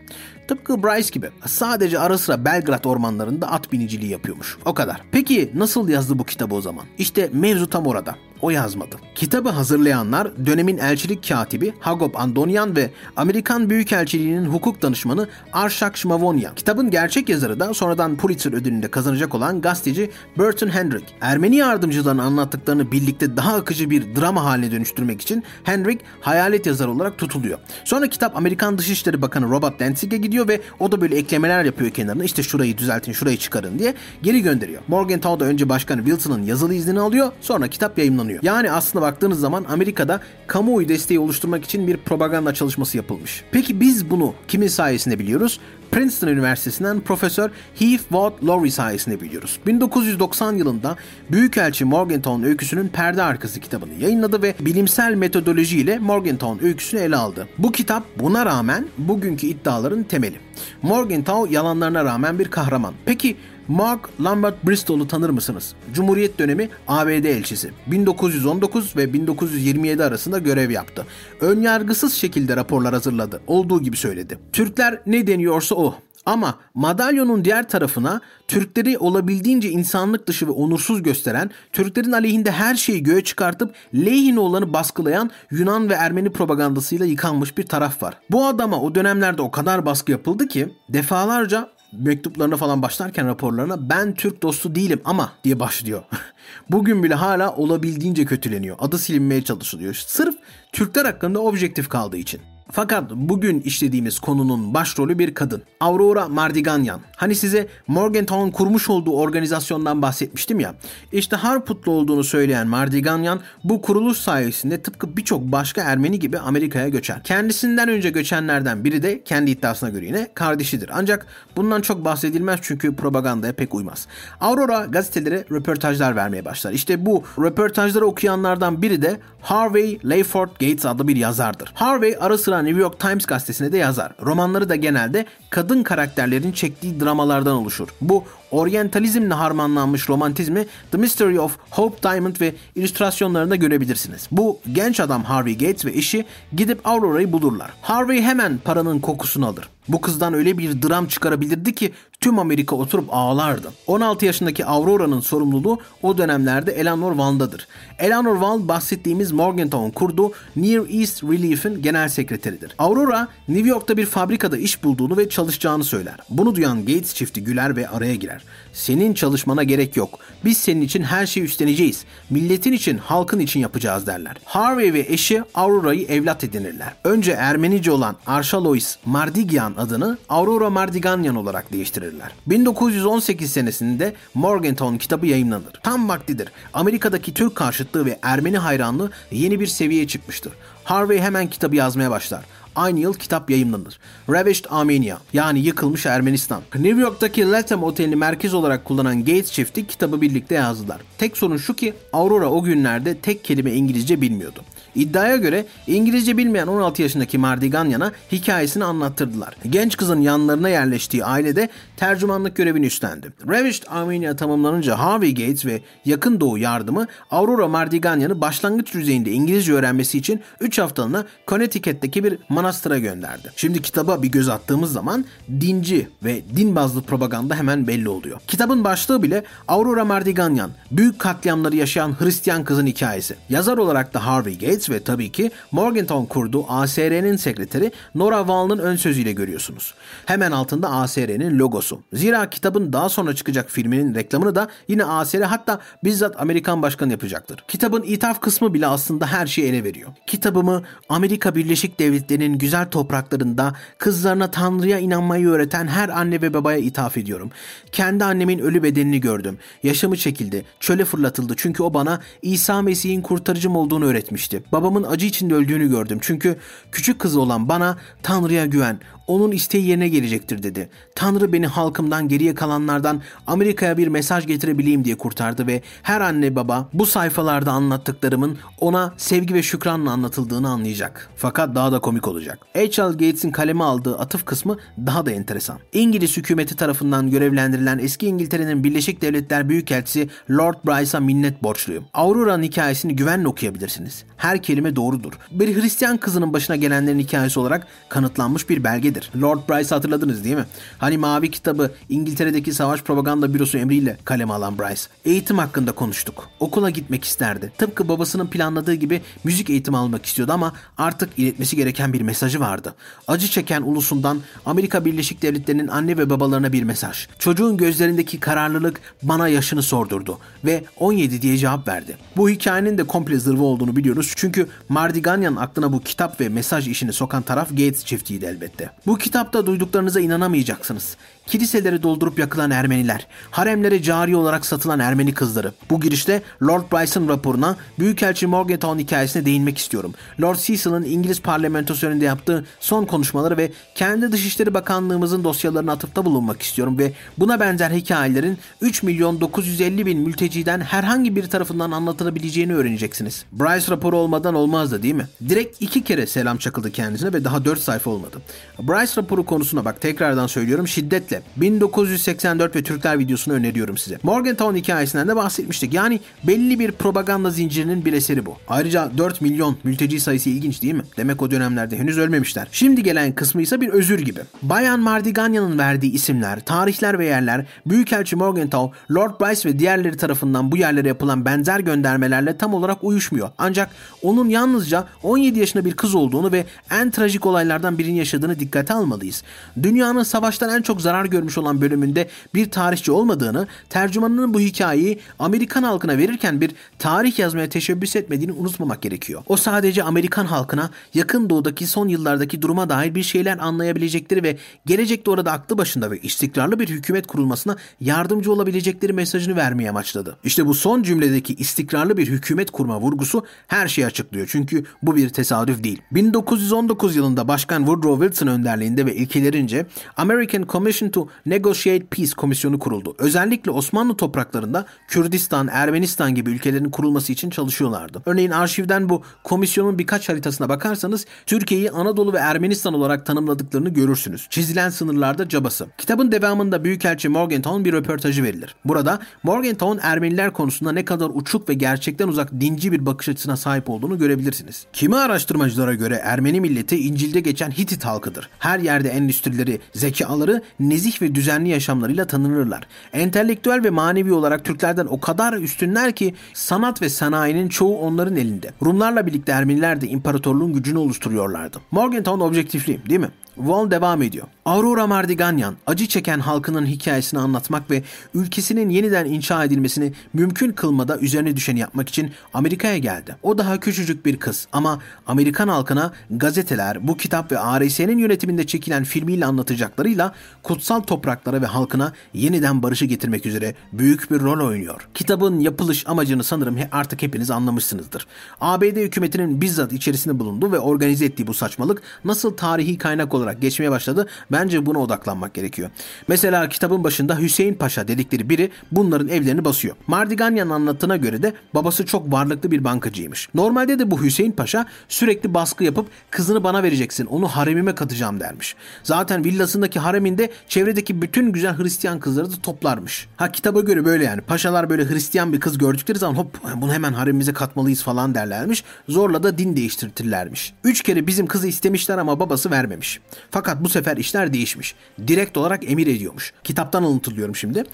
Tıpkı 0.50 0.83
Bryce 0.83 1.11
gibi 1.12 1.30
sadece 1.47 1.99
ara 1.99 2.19
sıra 2.19 2.45
Belgrad 2.45 2.85
ormanlarında 2.85 3.50
at 3.50 3.73
biniciliği 3.73 4.11
yapıyormuş. 4.11 4.59
O 4.64 4.75
kadar. 4.75 5.02
Peki 5.12 5.50
nasıl 5.54 5.88
yazdı 5.88 6.19
bu 6.19 6.25
kitabı 6.25 6.54
o 6.54 6.61
zaman? 6.61 6.85
İşte 6.99 7.30
mevzu 7.33 7.71
tam 7.71 7.87
orada. 7.87 8.14
O 8.42 8.50
yazmadı. 8.50 8.97
Kitabı 9.14 9.49
hazırlayanlar 9.49 10.47
dönemin 10.47 10.78
elçilik 10.78 11.28
katibi 11.28 11.75
Hagop 11.80 12.20
Andonyan 12.20 12.76
ve 12.76 12.90
Amerikan 13.16 13.70
Büyükelçiliğinin 13.70 14.44
hukuk 14.44 14.82
danışmanı 14.82 15.28
Arshak 15.52 15.97
Shmavonyan. 15.97 16.54
Kitabın 16.54 16.90
gerçek 16.90 17.28
yazarı 17.28 17.61
da 17.61 17.75
sonradan 17.75 18.16
Pulitzer 18.16 18.52
ödülünü 18.52 18.82
de 18.82 18.90
kazanacak 18.90 19.35
olan 19.35 19.61
gazeteci 19.61 20.11
Burton 20.38 20.68
Hendrick. 20.68 21.06
Ermeni 21.20 21.56
yardımcıların 21.56 22.18
anlattıklarını 22.18 22.92
birlikte 22.92 23.37
daha 23.37 23.54
akıcı 23.54 23.90
bir 23.90 24.16
drama 24.16 24.44
haline 24.44 24.73
dönüştürmek 24.73 25.20
için 25.20 25.42
Hendrick 25.64 26.04
hayalet 26.20 26.66
yazar 26.66 26.88
olarak 26.88 27.18
tutuluyor. 27.18 27.59
Sonra 27.85 28.06
kitap 28.06 28.37
Amerikan 28.37 28.78
Dışişleri 28.78 29.23
Bakanı 29.23 29.50
Robert 29.50 29.80
Danzig'e 29.80 30.16
gidiyor 30.16 30.49
ve 30.49 30.61
o 30.78 30.92
da 30.92 31.00
böyle 31.00 31.16
eklemeler 31.16 31.64
yapıyor 31.64 31.90
kenarına. 31.90 32.25
İşte 32.25 32.42
şurayı 32.42 32.78
düzeltin, 32.78 33.12
şurayı 33.12 33.37
çıkarın 33.37 33.78
diye 33.78 33.94
geri 34.23 34.42
gönderiyor. 34.42 34.82
Morgenthau 34.88 35.40
da 35.40 35.44
önce 35.44 35.68
Başkan 35.68 35.97
Wilson'ın 35.97 36.42
yazılı 36.42 36.75
iznini 36.75 37.00
alıyor. 37.00 37.32
Sonra 37.40 37.68
kitap 37.68 37.99
yayınlanıyor 37.99 38.29
kullanıyor. 38.38 38.56
Yani 38.56 38.72
aslında 38.72 39.04
baktığınız 39.04 39.40
zaman 39.40 39.64
Amerika'da 39.68 40.20
kamuoyu 40.46 40.88
desteği 40.88 41.18
oluşturmak 41.18 41.64
için 41.64 41.87
bir 41.87 41.96
propaganda 41.96 42.54
çalışması 42.54 42.96
yapılmış. 42.96 43.44
Peki 43.52 43.80
biz 43.80 44.10
bunu 44.10 44.34
kimin 44.49 44.68
sayesinde 44.68 45.18
biliyoruz? 45.18 45.60
Princeton 45.90 46.28
Üniversitesi'nden 46.28 47.00
Profesör 47.00 47.50
Heath 47.78 48.02
Watt 48.02 48.44
Lowry 48.44 48.70
sayesinde 48.70 49.20
biliyoruz. 49.20 49.58
1990 49.66 50.52
yılında 50.52 50.96
Büyükelçi 51.30 51.84
Morgantown 51.84 52.42
öyküsünün 52.42 52.88
perde 52.88 53.22
arkası 53.22 53.60
kitabını 53.60 53.94
yayınladı 53.94 54.42
ve 54.42 54.54
bilimsel 54.60 55.14
metodolojiyle 55.14 55.99
Morgantown 55.99 56.64
öyküsünü 56.64 57.00
ele 57.00 57.16
aldı. 57.16 57.49
Bu 57.58 57.72
kitap 57.72 58.04
buna 58.18 58.46
rağmen 58.46 58.87
bugünkü 58.99 59.46
iddiaların 59.46 60.02
temeli. 60.02 60.37
Morgantown 60.82 61.52
yalanlarına 61.52 62.04
rağmen 62.04 62.38
bir 62.38 62.49
kahraman. 62.49 62.94
Peki 63.04 63.37
Mark 63.70 64.08
Lambert 64.20 64.66
Bristol'u 64.66 65.08
tanır 65.08 65.30
mısınız? 65.30 65.74
Cumhuriyet 65.94 66.38
dönemi 66.38 66.68
ABD 66.88 67.24
elçisi. 67.24 67.70
1919 67.86 68.96
ve 68.96 69.12
1927 69.12 70.04
arasında 70.04 70.38
görev 70.38 70.70
yaptı. 70.70 71.06
Önyargısız 71.40 72.14
şekilde 72.14 72.56
raporlar 72.56 72.94
hazırladı. 72.94 73.40
Olduğu 73.46 73.82
gibi 73.82 73.96
söyledi. 73.96 74.38
Türkler 74.52 75.00
ne 75.06 75.26
deniyorsa 75.26 75.74
o. 75.74 75.94
Ama 76.26 76.58
madalyonun 76.74 77.44
diğer 77.44 77.68
tarafına 77.68 78.20
Türkleri 78.48 78.98
olabildiğince 78.98 79.70
insanlık 79.70 80.26
dışı 80.26 80.46
ve 80.46 80.50
onursuz 80.50 81.02
gösteren, 81.02 81.50
Türklerin 81.72 82.12
aleyhinde 82.12 82.50
her 82.50 82.74
şeyi 82.74 83.02
göğe 83.02 83.24
çıkartıp 83.24 83.74
lehine 83.94 84.40
olanı 84.40 84.72
baskılayan 84.72 85.30
Yunan 85.50 85.90
ve 85.90 85.94
Ermeni 85.94 86.32
propagandasıyla 86.32 87.06
yıkanmış 87.06 87.58
bir 87.58 87.66
taraf 87.66 88.02
var. 88.02 88.18
Bu 88.30 88.46
adama 88.46 88.80
o 88.80 88.94
dönemlerde 88.94 89.42
o 89.42 89.50
kadar 89.50 89.86
baskı 89.86 90.12
yapıldı 90.12 90.48
ki 90.48 90.74
defalarca 90.88 91.68
mektuplarına 91.92 92.56
falan 92.56 92.82
başlarken 92.82 93.26
raporlarına 93.26 93.90
ben 93.90 94.14
Türk 94.14 94.42
dostu 94.42 94.75
değilim 94.75 95.00
ama 95.04 95.32
diye 95.44 95.61
başlıyor. 95.61 96.02
Bugün 96.70 97.02
bile 97.02 97.14
hala 97.14 97.56
olabildiğince 97.56 98.25
kötüleniyor. 98.25 98.76
Adı 98.78 98.99
silinmeye 98.99 99.44
çalışılıyor. 99.44 99.94
Sırf 99.94 100.35
Türkler 100.73 101.04
hakkında 101.04 101.40
objektif 101.40 101.88
kaldığı 101.88 102.16
için. 102.16 102.40
Fakat 102.72 103.10
bugün 103.10 103.60
işlediğimiz 103.60 104.18
konunun 104.18 104.74
başrolü 104.74 105.18
bir 105.18 105.34
kadın. 105.34 105.62
Aurora 105.80 106.28
Mardiganyan. 106.28 107.00
Hani 107.16 107.34
size 107.34 107.68
Morgantown 107.86 108.50
kurmuş 108.50 108.88
olduğu 108.88 109.16
organizasyondan 109.16 110.02
bahsetmiştim 110.02 110.60
ya. 110.60 110.74
İşte 111.12 111.36
Harputlu 111.36 111.92
olduğunu 111.92 112.24
söyleyen 112.24 112.66
Mardiganyan 112.66 113.40
bu 113.64 113.82
kuruluş 113.82 114.18
sayesinde 114.18 114.82
tıpkı 114.82 115.16
birçok 115.16 115.42
başka 115.42 115.82
Ermeni 115.82 116.18
gibi 116.18 116.38
Amerika'ya 116.38 116.88
göçer. 116.88 117.22
Kendisinden 117.24 117.88
önce 117.88 118.10
göçenlerden 118.10 118.84
biri 118.84 119.02
de 119.02 119.22
kendi 119.24 119.50
iddiasına 119.50 119.90
göre 119.90 120.06
yine 120.06 120.28
kardeşidir. 120.34 120.90
Ancak 120.92 121.26
bundan 121.56 121.80
çok 121.80 122.04
bahsedilmez 122.04 122.60
çünkü 122.62 122.96
propagandaya 122.96 123.52
pek 123.52 123.74
uymaz. 123.74 124.06
Aurora 124.40 124.84
gazetelere 124.84 125.44
röportajlar 125.50 126.16
vermeye 126.16 126.44
başlar. 126.44 126.72
İşte 126.72 127.06
bu 127.06 127.24
röportajları 127.38 128.06
okuyanlardan 128.06 128.82
biri 128.82 129.02
de 129.02 129.20
Harvey 129.42 129.98
Layford 130.04 130.48
Gates 130.48 130.86
adlı 130.86 131.08
bir 131.08 131.16
yazardır. 131.16 131.72
Harvey 131.74 132.16
ara 132.20 132.38
sıra 132.38 132.59
New 132.62 132.80
York 132.80 133.00
Times 133.00 133.26
gazetesine 133.26 133.72
de 133.72 133.78
yazar. 133.78 134.12
Romanları 134.22 134.68
da 134.68 134.76
genelde 134.76 135.26
kadın 135.50 135.82
karakterlerin 135.82 136.52
çektiği 136.52 137.00
dramalardan 137.00 137.56
oluşur. 137.56 137.88
Bu 138.00 138.24
oryantalizmle 138.50 139.34
harmanlanmış 139.34 140.08
romantizmi 140.08 140.66
The 140.92 140.98
Mystery 140.98 141.40
of 141.40 141.56
Hope 141.70 142.02
Diamond 142.02 142.36
ve 142.40 142.54
illüstrasyonlarında 142.74 143.56
görebilirsiniz. 143.56 144.28
Bu 144.32 144.58
genç 144.72 145.00
adam 145.00 145.24
Harvey 145.24 145.58
Gates 145.58 145.84
ve 145.84 145.90
eşi 145.90 146.24
gidip 146.52 146.86
Aurora'yı 146.86 147.32
bulurlar. 147.32 147.70
Harvey 147.82 148.22
hemen 148.22 148.58
paranın 148.58 149.00
kokusunu 149.00 149.46
alır. 149.46 149.68
Bu 149.88 150.00
kızdan 150.00 150.34
öyle 150.34 150.58
bir 150.58 150.82
dram 150.82 151.06
çıkarabilirdi 151.06 151.75
ki 151.75 151.92
tüm 152.20 152.38
Amerika 152.38 152.76
oturup 152.76 153.08
ağlardı. 153.10 153.72
16 153.87 154.26
yaşındaki 154.26 154.64
Aurora'nın 154.64 155.20
sorumluluğu 155.20 155.78
o 156.02 156.18
dönemlerde 156.18 156.72
Eleanor 156.72 157.10
Wald'adır. 157.10 157.68
Eleanor 157.99 158.32
Wald 158.34 158.68
bahsettiğimiz 158.68 159.32
Morgantown 159.32 159.90
kurduğu 159.90 160.32
Near 160.56 161.00
East 161.00 161.25
Relief'in 161.25 161.82
genel 161.82 162.08
sekreteridir. 162.08 162.75
Aurora 162.78 163.28
New 163.49 163.68
York'ta 163.68 163.96
bir 163.96 164.06
fabrikada 164.06 164.56
iş 164.56 164.84
bulduğunu 164.84 165.16
ve 165.16 165.28
çalışacağını 165.28 165.84
söyler. 165.84 166.16
Bunu 166.30 166.54
duyan 166.54 166.80
Gates 166.80 167.14
çifti 167.14 167.44
güler 167.44 167.76
ve 167.76 167.88
araya 167.88 168.14
girer. 168.14 168.42
Senin 168.72 169.14
çalışmana 169.14 169.62
gerek 169.62 169.96
yok. 169.96 170.18
Biz 170.44 170.58
senin 170.58 170.80
için 170.80 171.02
her 171.02 171.26
şeyi 171.26 171.44
üstleneceğiz. 171.44 172.04
Milletin 172.30 172.72
için, 172.72 172.99
halkın 172.99 173.38
için 173.38 173.60
yapacağız 173.60 174.06
derler. 174.06 174.37
Harvey 174.44 174.92
ve 174.94 175.06
eşi 175.08 175.42
Aurora'yı 175.54 176.06
evlat 176.06 176.44
edinirler. 176.44 176.92
Önce 177.04 177.32
Ermenice 177.32 177.92
olan 177.92 178.16
Arshalois 178.26 178.96
Mardigyan 179.04 179.69
adını 179.78 180.18
Aurora 180.28 180.70
Mardiganyan 180.70 181.36
olarak 181.36 181.72
değiştirirler. 181.72 182.32
1918 182.46 183.52
senesinde 183.52 184.14
Morgantown 184.34 184.96
kitabı 184.96 185.26
yayınlanır. 185.26 185.72
Tam 185.82 186.08
vaktidir. 186.08 186.48
Amerika'daki 186.72 187.34
Türk 187.34 187.54
karşıtlığı 187.54 188.06
ve 188.06 188.18
Ermeni 188.22 188.58
hayranlığı 188.58 189.10
yeni 189.30 189.60
bir 189.60 189.66
seviyeye 189.66 190.06
çıkmıştır. 190.08 190.52
Harvey 190.84 191.18
hemen 191.20 191.46
kitabı 191.46 191.76
yazmaya 191.76 192.10
başlar. 192.10 192.44
Aynı 192.76 193.00
yıl 193.00 193.14
kitap 193.14 193.50
yayınlanır. 193.50 193.98
Ravished 194.30 194.64
Armenia 194.70 195.16
yani 195.32 195.60
yıkılmış 195.60 196.06
Ermenistan. 196.06 196.62
New 196.74 197.00
York'taki 197.00 197.50
Latham 197.50 197.82
Oteli'ni 197.82 198.16
merkez 198.16 198.54
olarak 198.54 198.84
kullanan 198.84 199.24
Gates 199.24 199.52
çifti 199.52 199.86
kitabı 199.86 200.20
birlikte 200.20 200.54
yazdılar. 200.54 201.00
Tek 201.18 201.36
sorun 201.36 201.56
şu 201.56 201.74
ki 201.74 201.94
Aurora 202.12 202.50
o 202.50 202.62
günlerde 202.62 203.18
tek 203.18 203.44
kelime 203.44 203.72
İngilizce 203.72 204.20
bilmiyordu. 204.20 204.60
İddiaya 204.94 205.37
göre 205.37 205.66
İngilizce 205.87 206.37
bilmeyen 206.37 206.66
16 206.66 207.02
yaşındaki 207.02 207.38
Mardiganyan'a 207.38 208.12
hikayesini 208.32 208.85
anlattırdılar. 208.85 209.56
Genç 209.70 209.97
kızın 209.97 210.20
yanlarına 210.20 210.68
yerleştiği 210.68 211.25
ailede 211.25 211.68
tercümanlık 211.97 212.56
görevini 212.56 212.87
üstlendi. 212.87 213.32
Ravished 213.49 213.82
Armenia 213.88 214.37
tamamlanınca 214.37 214.99
Harvey 214.99 215.35
Gates 215.35 215.66
ve 215.66 215.82
Yakın 216.04 216.40
Doğu 216.40 216.59
yardımı 216.59 217.06
Aurora 217.30 217.68
Mardiganyan'ı 217.68 218.40
başlangıç 218.40 218.94
düzeyinde 218.94 219.30
İngilizce 219.30 219.73
öğrenmesi 219.73 220.18
için 220.18 220.40
3 220.61 220.78
haftalığına 220.78 221.25
Connecticut'teki 221.47 222.25
bir 222.25 222.38
manastıra 222.49 222.99
gönderdi. 222.99 223.50
Şimdi 223.56 223.82
kitaba 223.82 224.23
bir 224.23 224.28
göz 224.28 224.49
attığımız 224.49 224.92
zaman 224.92 225.25
dinci 225.61 226.09
ve 226.25 226.42
din 226.56 226.76
bazlı 226.76 227.02
propaganda 227.02 227.54
hemen 227.54 227.87
belli 227.87 228.09
oluyor. 228.09 228.40
Kitabın 228.47 228.85
başlığı 228.85 229.23
bile 229.23 229.44
Aurora 229.68 230.04
Mardiganyan, 230.04 230.70
büyük 230.90 231.18
katliamları 231.18 231.76
yaşayan 231.76 232.20
Hristiyan 232.20 232.64
kızın 232.64 232.87
hikayesi. 232.87 233.37
Yazar 233.49 233.78
olarak 233.78 234.14
da 234.14 234.26
Harvey 234.26 234.59
Gates 234.59 234.79
ve 234.88 235.02
tabii 235.02 235.32
ki 235.32 235.50
Morgantown 235.72 236.25
kurduğu 236.25 236.64
ASR'nin 236.68 237.37
sekreteri 237.37 237.92
Nora 238.14 238.38
Wall'ın 238.38 238.78
ön 238.78 238.96
sözüyle 238.96 239.32
görüyorsunuz. 239.32 239.94
Hemen 240.26 240.52
altında 240.52 240.90
ASR'nin 240.90 241.58
logosu. 241.58 242.00
Zira 242.12 242.50
kitabın 242.50 242.92
daha 242.92 243.08
sonra 243.08 243.34
çıkacak 243.34 243.70
filminin 243.70 244.14
reklamını 244.14 244.54
da 244.54 244.68
yine 244.88 245.04
ASR 245.04 245.42
hatta 245.42 245.80
bizzat 246.04 246.40
Amerikan 246.40 246.82
başkanı 246.82 247.12
yapacaktır. 247.12 247.64
Kitabın 247.68 248.02
ithaf 248.02 248.40
kısmı 248.40 248.75
bile 248.75 248.87
aslında 248.87 249.26
her 249.26 249.46
şeyi 249.46 249.68
ele 249.68 249.84
veriyor. 249.84 250.10
Kitabımı 250.26 250.82
Amerika 251.08 251.54
Birleşik 251.54 251.99
Devletleri'nin 251.99 252.58
güzel 252.58 252.90
topraklarında 252.90 253.75
kızlarına 253.99 254.50
Tanrı'ya 254.50 254.99
inanmayı 254.99 255.49
öğreten 255.49 255.87
her 255.87 256.08
anne 256.08 256.42
ve 256.42 256.54
babaya 256.54 256.78
ithaf 256.78 257.16
ediyorum. 257.16 257.50
Kendi 257.92 258.25
annemin 258.25 258.58
ölü 258.58 258.82
bedenini 258.82 259.20
gördüm. 259.20 259.58
Yaşamı 259.82 260.16
çekildi. 260.16 260.64
Çöle 260.80 261.04
fırlatıldı 261.04 261.54
çünkü 261.56 261.82
o 261.82 261.94
bana 261.94 262.20
İsa 262.42 262.82
Mesih'in 262.82 263.22
kurtarıcım 263.22 263.76
olduğunu 263.76 264.04
öğretmişti. 264.04 264.62
Babamın 264.72 265.02
acı 265.02 265.26
içinde 265.26 265.54
öldüğünü 265.54 265.88
gördüm. 265.88 266.18
Çünkü 266.20 266.56
küçük 266.92 267.18
kızı 267.18 267.40
olan 267.40 267.68
bana 267.68 267.98
Tanrı'ya 268.22 268.66
güven, 268.66 269.00
onun 269.30 269.50
isteği 269.52 269.87
yerine 269.87 270.08
gelecektir 270.08 270.62
dedi. 270.62 270.88
Tanrı 271.14 271.52
beni 271.52 271.66
halkımdan 271.66 272.28
geriye 272.28 272.54
kalanlardan 272.54 273.22
Amerika'ya 273.46 273.96
bir 273.96 274.08
mesaj 274.08 274.46
getirebileyim 274.46 275.04
diye 275.04 275.18
kurtardı 275.18 275.66
ve 275.66 275.82
her 276.02 276.20
anne 276.20 276.56
baba 276.56 276.88
bu 276.92 277.06
sayfalarda 277.06 277.72
anlattıklarımın 277.72 278.58
ona 278.80 279.14
sevgi 279.16 279.54
ve 279.54 279.62
şükranla 279.62 280.10
anlatıldığını 280.10 280.68
anlayacak. 280.68 281.30
Fakat 281.37 281.75
daha 281.75 281.92
da 281.92 281.99
komik 282.00 282.28
olacak. 282.28 282.58
H.L. 282.75 283.12
Gates'in 283.12 283.50
kaleme 283.50 283.84
aldığı 283.84 284.18
atıf 284.18 284.44
kısmı 284.44 284.76
daha 285.06 285.26
da 285.26 285.30
enteresan. 285.30 285.78
İngiliz 285.92 286.37
hükümeti 286.37 286.76
tarafından 286.76 287.30
görevlendirilen 287.30 287.99
eski 287.99 288.26
İngiltere'nin 288.26 288.84
Birleşik 288.84 289.22
Devletler 289.22 289.68
Büyükelçisi 289.68 290.28
Lord 290.50 290.76
Bryce'a 290.87 291.20
minnet 291.20 291.62
borçluyum. 291.62 292.04
Aurora'nın 292.14 292.62
hikayesini 292.62 293.16
güvenle 293.16 293.49
okuyabilirsiniz. 293.49 294.25
Her 294.37 294.62
kelime 294.62 294.96
doğrudur. 294.96 295.32
Bir 295.50 295.82
Hristiyan 295.82 296.16
kızının 296.16 296.52
başına 296.52 296.76
gelenlerin 296.76 297.18
hikayesi 297.18 297.60
olarak 297.60 297.87
kanıtlanmış 298.08 298.68
bir 298.68 298.84
belgedir. 298.84 299.19
Lord 299.42 299.58
Bryce 299.68 299.94
hatırladınız 299.94 300.44
değil 300.44 300.56
mi? 300.56 300.66
Hani 300.98 301.18
Mavi 301.18 301.50
kitabı 301.50 301.90
İngiltere'deki 302.08 302.74
Savaş 302.74 303.02
Propaganda 303.02 303.54
Bürosu 303.54 303.78
emriyle 303.78 304.16
kaleme 304.24 304.52
alan 304.52 304.78
Bryce. 304.78 305.02
Eğitim 305.24 305.58
hakkında 305.58 305.92
konuştuk. 305.92 306.48
Okula 306.60 306.90
gitmek 306.90 307.24
isterdi. 307.24 307.72
Tıpkı 307.78 308.08
babasının 308.08 308.46
planladığı 308.46 308.94
gibi 308.94 309.22
müzik 309.44 309.70
eğitimi 309.70 309.96
almak 309.96 310.26
istiyordu 310.26 310.52
ama 310.52 310.72
artık 310.98 311.38
iletmesi 311.38 311.76
gereken 311.76 312.12
bir 312.12 312.20
mesajı 312.20 312.60
vardı. 312.60 312.94
Acı 313.28 313.48
çeken 313.48 313.82
ulusundan 313.82 314.40
Amerika 314.66 315.04
Birleşik 315.04 315.42
Devletleri'nin 315.42 315.88
anne 315.88 316.18
ve 316.18 316.30
babalarına 316.30 316.72
bir 316.72 316.82
mesaj. 316.82 317.28
Çocuğun 317.38 317.76
gözlerindeki 317.76 318.40
kararlılık 318.40 319.00
bana 319.22 319.48
yaşını 319.48 319.82
sordurdu 319.82 320.38
ve 320.64 320.84
17 320.96 321.42
diye 321.42 321.58
cevap 321.58 321.88
verdi. 321.88 322.16
Bu 322.36 322.48
hikayenin 322.48 322.98
de 322.98 323.04
komple 323.04 323.38
zırva 323.38 323.62
olduğunu 323.62 323.96
biliyoruz 323.96 324.32
çünkü 324.36 324.66
Mardiganyan 324.88 325.56
aklına 325.56 325.92
bu 325.92 326.00
kitap 326.00 326.40
ve 326.40 326.48
mesaj 326.48 326.88
işini 326.88 327.12
sokan 327.12 327.42
taraf 327.42 327.70
Gates 327.70 328.04
çiftiydi 328.04 328.44
elbette. 328.44 328.90
Bu 329.06 329.09
kitapta 329.18 329.66
duyduklarınıza 329.66 330.20
inanamayacaksınız. 330.20 331.16
Kiliseleri 331.47 332.02
doldurup 332.02 332.38
yakılan 332.38 332.70
Ermeniler, 332.70 333.26
haremlere 333.50 334.02
cari 334.02 334.37
olarak 334.37 334.66
satılan 334.66 335.00
Ermeni 335.00 335.35
kızları. 335.35 335.73
Bu 335.90 336.00
girişte 336.00 336.42
Lord 336.62 336.82
Bryson 336.92 337.28
raporuna 337.28 337.76
Büyükelçi 337.99 338.47
Morgantown 338.47 338.99
hikayesine 338.99 339.44
değinmek 339.44 339.78
istiyorum. 339.78 340.14
Lord 340.42 340.56
Cecil'ın 340.56 341.04
İngiliz 341.04 341.40
parlamentosu 341.40 342.06
önünde 342.06 342.25
yaptığı 342.25 342.64
son 342.80 343.04
konuşmaları 343.04 343.56
ve 343.56 343.73
kendi 343.94 344.32
Dışişleri 344.32 344.75
Bakanlığımızın 344.75 345.44
dosyalarına 345.44 345.92
atıfta 345.92 346.25
bulunmak 346.25 346.62
istiyorum 346.62 346.99
ve 346.99 347.12
buna 347.38 347.61
benzer 347.61 347.90
hikayelerin 347.90 348.59
3 348.80 349.02
milyon 349.02 349.40
950 349.40 350.06
bin 350.06 350.18
mülteciden 350.18 350.80
herhangi 350.80 351.37
bir 351.37 351.47
tarafından 351.47 351.90
anlatılabileceğini 351.90 352.75
öğreneceksiniz. 352.75 353.44
Bryce 353.52 353.92
raporu 353.92 354.16
olmadan 354.16 354.54
olmazdı 354.54 355.02
değil 355.02 355.14
mi? 355.14 355.26
Direkt 355.49 355.82
iki 355.82 356.04
kere 356.04 356.26
selam 356.26 356.56
çakıldı 356.56 356.92
kendisine 356.92 357.32
ve 357.32 357.44
daha 357.44 357.64
4 357.64 357.80
sayfa 357.80 358.11
olmadı. 358.11 358.42
Bryce 358.78 359.12
raporu 359.16 359.44
konusuna 359.44 359.85
bak 359.85 360.00
tekrardan 360.00 360.47
söylüyorum 360.47 360.88
şiddetle. 361.30 361.50
1984 361.56 362.76
ve 362.76 362.82
Türkler 362.82 363.18
videosunu 363.18 363.54
öneriyorum 363.54 363.99
size. 363.99 364.18
Morgantown 364.22 364.76
hikayesinden 364.76 365.28
de 365.28 365.37
bahsetmiştik. 365.37 365.94
Yani 365.94 366.20
belli 366.44 366.78
bir 366.78 366.92
propaganda 366.92 367.50
zincirinin 367.50 368.04
bir 368.04 368.12
eseri 368.12 368.46
bu. 368.46 368.56
Ayrıca 368.68 369.10
4 369.18 369.40
milyon 369.40 369.76
mülteci 369.84 370.20
sayısı 370.20 370.50
ilginç 370.50 370.82
değil 370.82 370.94
mi? 370.94 371.02
Demek 371.16 371.42
o 371.42 371.50
dönemlerde 371.50 371.99
henüz 371.99 372.18
ölmemişler. 372.18 372.68
Şimdi 372.72 373.02
gelen 373.02 373.32
kısmı 373.32 373.62
ise 373.62 373.80
bir 373.80 373.88
özür 373.88 374.18
gibi. 374.18 374.40
Bayan 374.62 375.00
Mardiganya'nın 375.00 375.78
verdiği 375.78 376.12
isimler, 376.12 376.60
tarihler 376.60 377.18
ve 377.18 377.26
yerler 377.26 377.66
Büyükelçi 377.87 378.37
Morgenthau, 378.37 378.92
Lord 379.10 379.40
Bryce 379.40 379.68
ve 379.68 379.78
diğerleri 379.78 380.16
tarafından 380.16 380.72
bu 380.72 380.76
yerlere 380.76 381.08
yapılan 381.08 381.44
benzer 381.44 381.80
göndermelerle 381.80 382.56
tam 382.56 382.75
olarak 382.75 383.04
uyuşmuyor. 383.04 383.49
Ancak 383.58 383.90
onun 384.22 384.49
yalnızca 384.49 385.04
17 385.22 385.58
yaşında 385.58 385.84
bir 385.84 385.92
kız 385.92 386.14
olduğunu 386.14 386.52
ve 386.52 386.64
en 386.90 387.10
trajik 387.10 387.46
olaylardan 387.46 387.99
birini 387.99 388.18
yaşadığını 388.18 388.58
dikkate 388.58 388.94
almalıyız. 388.94 389.42
Dünyanın 389.82 390.22
savaştan 390.22 390.70
en 390.70 390.82
çok 390.82 391.00
zarar 391.00 391.19
görmüş 391.24 391.58
olan 391.58 391.80
bölümünde 391.80 392.28
bir 392.54 392.70
tarihçi 392.70 393.12
olmadığını, 393.12 393.66
tercümanının 393.88 394.54
bu 394.54 394.60
hikayeyi 394.60 395.18
Amerikan 395.38 395.82
halkına 395.82 396.18
verirken 396.18 396.60
bir 396.60 396.70
tarih 396.98 397.38
yazmaya 397.38 397.68
teşebbüs 397.68 398.16
etmediğini 398.16 398.52
unutmamak 398.52 399.02
gerekiyor. 399.02 399.42
O 399.48 399.56
sadece 399.56 400.02
Amerikan 400.02 400.46
halkına 400.46 400.90
yakın 401.14 401.50
doğudaki 401.50 401.86
son 401.86 402.08
yıllardaki 402.08 402.62
duruma 402.62 402.88
dair 402.88 403.14
bir 403.14 403.22
şeyler 403.22 403.58
anlayabilecekleri 403.58 404.42
ve 404.42 404.56
gelecekte 404.86 405.30
orada 405.30 405.52
aklı 405.52 405.78
başında 405.78 406.10
ve 406.10 406.18
istikrarlı 406.18 406.78
bir 406.78 406.88
hükümet 406.88 407.26
kurulmasına 407.26 407.76
yardımcı 408.00 408.52
olabilecekleri 408.52 409.12
mesajını 409.12 409.56
vermeye 409.56 409.90
amaçladı. 409.90 410.36
İşte 410.44 410.66
bu 410.66 410.74
son 410.74 411.02
cümledeki 411.02 411.54
istikrarlı 411.54 412.16
bir 412.16 412.26
hükümet 412.26 412.70
kurma 412.70 413.00
vurgusu 413.00 413.44
her 413.66 413.88
şeyi 413.88 414.06
açıklıyor. 414.06 414.48
Çünkü 414.50 414.84
bu 415.02 415.16
bir 415.16 415.28
tesadüf 415.28 415.84
değil. 415.84 416.02
1919 416.12 417.16
yılında 417.16 417.48
Başkan 417.48 417.78
Woodrow 417.78 418.26
Wilson 418.26 418.46
önderliğinde 418.46 419.06
ve 419.06 419.14
ilkelerince 419.14 419.86
American 420.16 420.66
Commission 420.68 421.09
to 421.10 421.28
Negotiate 421.46 422.06
Peace 422.06 422.32
komisyonu 422.36 422.78
kuruldu. 422.78 423.14
Özellikle 423.18 423.70
Osmanlı 423.70 424.16
topraklarında 424.16 424.86
Kürdistan, 425.08 425.68
Ermenistan 425.72 426.34
gibi 426.34 426.50
ülkelerin 426.50 426.90
kurulması 426.90 427.32
için 427.32 427.50
çalışıyorlardı. 427.50 428.22
Örneğin 428.26 428.50
arşivden 428.50 429.08
bu 429.08 429.22
komisyonun 429.44 429.98
birkaç 429.98 430.28
haritasına 430.28 430.68
bakarsanız 430.68 431.26
Türkiye'yi 431.46 431.90
Anadolu 431.90 432.32
ve 432.32 432.38
Ermenistan 432.38 432.94
olarak 432.94 433.26
tanımladıklarını 433.26 433.88
görürsünüz. 433.88 434.46
Çizilen 434.50 434.90
sınırlarda 434.90 435.48
cabası. 435.48 435.86
Kitabın 435.98 436.32
devamında 436.32 436.84
Büyükelçi 436.84 437.28
Morgenthau 437.28 437.84
bir 437.84 437.92
röportajı 437.92 438.42
verilir. 438.42 438.74
Burada 438.84 439.20
Morgenthau'un 439.42 439.98
Ermeniler 440.02 440.52
konusunda 440.52 440.92
ne 440.92 441.04
kadar 441.04 441.30
uçuk 441.34 441.68
ve 441.68 441.74
gerçekten 441.74 442.28
uzak 442.28 442.60
dinci 442.60 442.92
bir 442.92 443.06
bakış 443.06 443.28
açısına 443.28 443.56
sahip 443.56 443.90
olduğunu 443.90 444.18
görebilirsiniz. 444.18 444.86
Kimi 444.92 445.16
araştırmacılara 445.16 445.94
göre 445.94 446.20
Ermeni 446.24 446.60
milleti 446.60 446.96
İncil'de 446.96 447.40
geçen 447.40 447.70
Hitit 447.70 448.04
halkıdır. 448.04 448.48
Her 448.58 448.78
yerde 448.78 449.08
endüstrileri, 449.08 449.80
zekaları, 449.92 450.62
nezih 451.00 451.23
ve 451.23 451.35
düzenli 451.35 451.69
yaşamlarıyla 451.69 452.26
tanınırlar. 452.26 452.83
Entelektüel 453.12 453.85
ve 453.85 453.90
manevi 453.90 454.33
olarak 454.33 454.64
Türklerden 454.64 455.07
o 455.07 455.21
kadar 455.21 455.52
üstünler 455.52 456.12
ki 456.12 456.35
sanat 456.54 457.02
ve 457.02 457.09
sanayinin 457.09 457.69
çoğu 457.69 457.99
onların 457.99 458.37
elinde. 458.37 458.73
Rumlarla 458.83 459.26
birlikte 459.26 459.52
Ermeniler 459.52 460.00
de 460.00 460.07
imparatorluğun 460.07 460.73
gücünü 460.73 460.99
oluşturuyorlardı. 460.99 461.80
Morgenthau 461.90 462.45
objektifli 462.45 463.00
değil 463.11 463.21
mi? 463.21 463.30
Wall 463.54 463.90
devam 463.90 464.23
ediyor. 464.23 464.47
Aurora 464.64 465.07
Mardiganyan, 465.07 465.76
acı 465.87 466.07
çeken 466.07 466.38
halkının 466.38 466.87
hikayesini 466.87 467.40
anlatmak 467.40 467.90
ve 467.90 468.02
ülkesinin 468.35 468.88
yeniden 468.88 469.25
inşa 469.25 469.64
edilmesini 469.64 470.12
mümkün 470.33 470.73
kılmada 470.73 471.19
üzerine 471.19 471.57
düşeni 471.57 471.78
yapmak 471.78 472.09
için 472.09 472.30
Amerika'ya 472.54 472.99
geldi. 472.99 473.36
O 473.43 473.58
daha 473.58 473.80
küçücük 473.80 474.26
bir 474.26 474.36
kız 474.36 474.69
ama 474.73 474.99
Amerikan 475.26 475.69
halkına 475.69 476.13
gazeteler, 476.30 477.08
bu 477.08 477.17
kitap 477.17 477.52
ve 477.52 477.58
ARS'nin 477.58 478.19
yönetiminde 478.19 478.67
çekilen 478.67 479.04
filmiyle 479.04 479.47
anlatacaklarıyla 479.47 480.34
kutsal 480.63 481.00
topraklara 481.00 481.63
ve 481.63 481.67
halkına 481.67 482.13
yeniden 482.34 482.82
barışı 482.82 483.04
getirmek 483.04 483.47
üzere 483.47 483.75
büyük 483.93 484.30
bir 484.30 484.41
rol 484.41 484.69
oynuyor. 484.69 485.08
Kitabın 485.15 485.60
yapılış 485.60 486.06
amacını 486.06 486.45
sanırım 486.45 486.78
artık 486.93 487.23
hepiniz 487.23 487.50
anlamışsınızdır. 487.50 488.26
ABD 488.60 488.97
hükümetinin 488.97 489.60
bizzat 489.60 489.93
içerisinde 489.93 490.39
bulunduğu 490.39 490.73
ve 490.73 490.78
organize 490.78 491.25
ettiği 491.25 491.47
bu 491.47 491.54
saçmalık 491.54 492.02
nasıl 492.25 492.56
tarihi 492.56 492.99
kaynak 492.99 493.34
olarak 493.34 493.39
geçmeye 493.60 493.90
başladı? 493.90 494.26
Bence 494.52 494.86
buna 494.86 494.98
odaklanmak 494.98 495.54
gerekiyor. 495.54 495.90
Mesela 496.28 496.68
kitabın 496.68 497.04
başında 497.04 497.38
Hüseyin 497.38 497.74
Paşa 497.74 498.08
dedikleri 498.08 498.50
biri 498.50 498.70
bunların 498.92 499.28
evlerini 499.28 499.64
basıyor. 499.64 499.96
Mardiganyan'ın 500.06 500.70
anlattığına 500.70 501.16
göre 501.16 501.42
de 501.42 501.54
babası 501.74 502.06
çok 502.06 502.32
varlıklı 502.32 502.70
bir 502.70 502.84
bankacıymış. 502.84 503.48
Normalde 503.54 503.98
de 503.98 504.10
bu 504.10 504.22
Hüseyin 504.22 504.52
Paşa 504.52 504.86
sürekli 505.08 505.54
baskı 505.54 505.84
yapıp 505.84 506.06
kızını 506.30 506.64
bana 506.64 506.82
vereceksin 506.82 507.26
onu 507.26 507.48
haremime 507.48 507.94
katacağım 507.94 508.40
dermiş. 508.40 508.76
Zaten 509.02 509.44
villasındaki 509.44 510.00
hareminde 510.00 510.50
çevredeki 510.68 511.22
bütün 511.22 511.52
güzel 511.52 511.78
Hristiyan 511.78 512.20
kızları 512.20 512.52
da 512.52 512.56
toplarmış. 512.62 513.28
Ha 513.36 513.52
kitaba 513.52 513.80
göre 513.80 514.04
böyle 514.04 514.24
yani. 514.24 514.40
Paşalar 514.40 514.90
böyle 514.90 515.08
Hristiyan 515.08 515.52
bir 515.52 515.60
kız 515.60 515.78
gördükleri 515.78 516.18
zaman 516.18 516.34
hop 516.34 516.58
bunu 516.76 516.92
hemen 516.92 517.12
haremimize 517.12 517.52
katmalıyız 517.52 518.02
falan 518.02 518.34
derlermiş. 518.34 518.84
Zorla 519.08 519.42
da 519.42 519.58
din 519.58 519.76
değiştirtirlermiş. 519.76 520.72
Üç 520.84 521.02
kere 521.02 521.26
bizim 521.26 521.46
kızı 521.46 521.68
istemişler 521.68 522.18
ama 522.18 522.40
babası 522.40 522.70
vermemiş. 522.70 523.20
Fakat 523.50 523.84
bu 523.84 523.88
sefer 523.88 524.16
işler 524.16 524.52
değişmiş. 524.52 524.95
Direkt 525.26 525.56
olarak 525.56 525.90
emir 525.90 526.06
ediyormuş. 526.06 526.52
Kitaptan 526.64 527.02
alıntılıyorum 527.02 527.56
şimdi. 527.56 527.84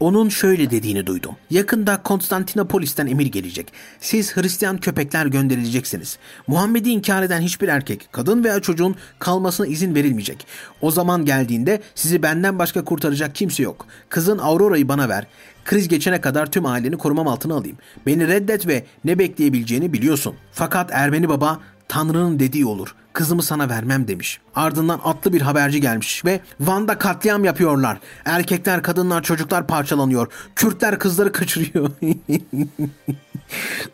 Onun 0.00 0.28
şöyle 0.28 0.70
dediğini 0.70 1.06
duydum. 1.06 1.36
Yakında 1.50 2.02
Konstantinopolis'ten 2.02 3.06
emir 3.06 3.26
gelecek. 3.26 3.72
Siz 4.00 4.36
Hristiyan 4.36 4.78
köpekler 4.78 5.26
gönderileceksiniz. 5.26 6.18
Muhammed'i 6.46 6.90
inkar 6.90 7.22
eden 7.22 7.40
hiçbir 7.40 7.68
erkek, 7.68 8.08
kadın 8.12 8.44
veya 8.44 8.60
çocuğun 8.60 8.96
kalmasına 9.18 9.66
izin 9.66 9.94
verilmeyecek. 9.94 10.46
O 10.80 10.90
zaman 10.90 11.24
geldiğinde 11.24 11.80
sizi 11.94 12.22
benden 12.22 12.58
başka 12.58 12.84
kurtaracak 12.84 13.34
kimse 13.34 13.62
yok. 13.62 13.86
Kızın 14.08 14.38
Aurora'yı 14.38 14.88
bana 14.88 15.08
ver. 15.08 15.26
Kriz 15.64 15.88
geçene 15.88 16.20
kadar 16.20 16.50
tüm 16.50 16.66
aileni 16.66 16.96
korumam 16.98 17.28
altına 17.28 17.54
alayım. 17.54 17.76
Beni 18.06 18.28
reddet 18.28 18.66
ve 18.66 18.84
ne 19.04 19.18
bekleyebileceğini 19.18 19.92
biliyorsun. 19.92 20.34
Fakat 20.52 20.90
Ermeni 20.92 21.28
baba 21.28 21.60
Tanrı'nın 21.88 22.38
dediği 22.38 22.66
olur. 22.66 22.94
Kızımı 23.14 23.42
sana 23.42 23.68
vermem 23.68 24.08
demiş. 24.08 24.40
Ardından 24.54 25.00
atlı 25.04 25.32
bir 25.32 25.40
haberci 25.40 25.80
gelmiş 25.80 26.24
ve 26.24 26.40
Van'da 26.60 26.98
katliam 26.98 27.44
yapıyorlar. 27.44 27.98
Erkekler, 28.24 28.82
kadınlar, 28.82 29.22
çocuklar 29.22 29.66
parçalanıyor. 29.66 30.32
Kürtler 30.56 30.98
kızları 30.98 31.32
kaçırıyor. 31.32 31.90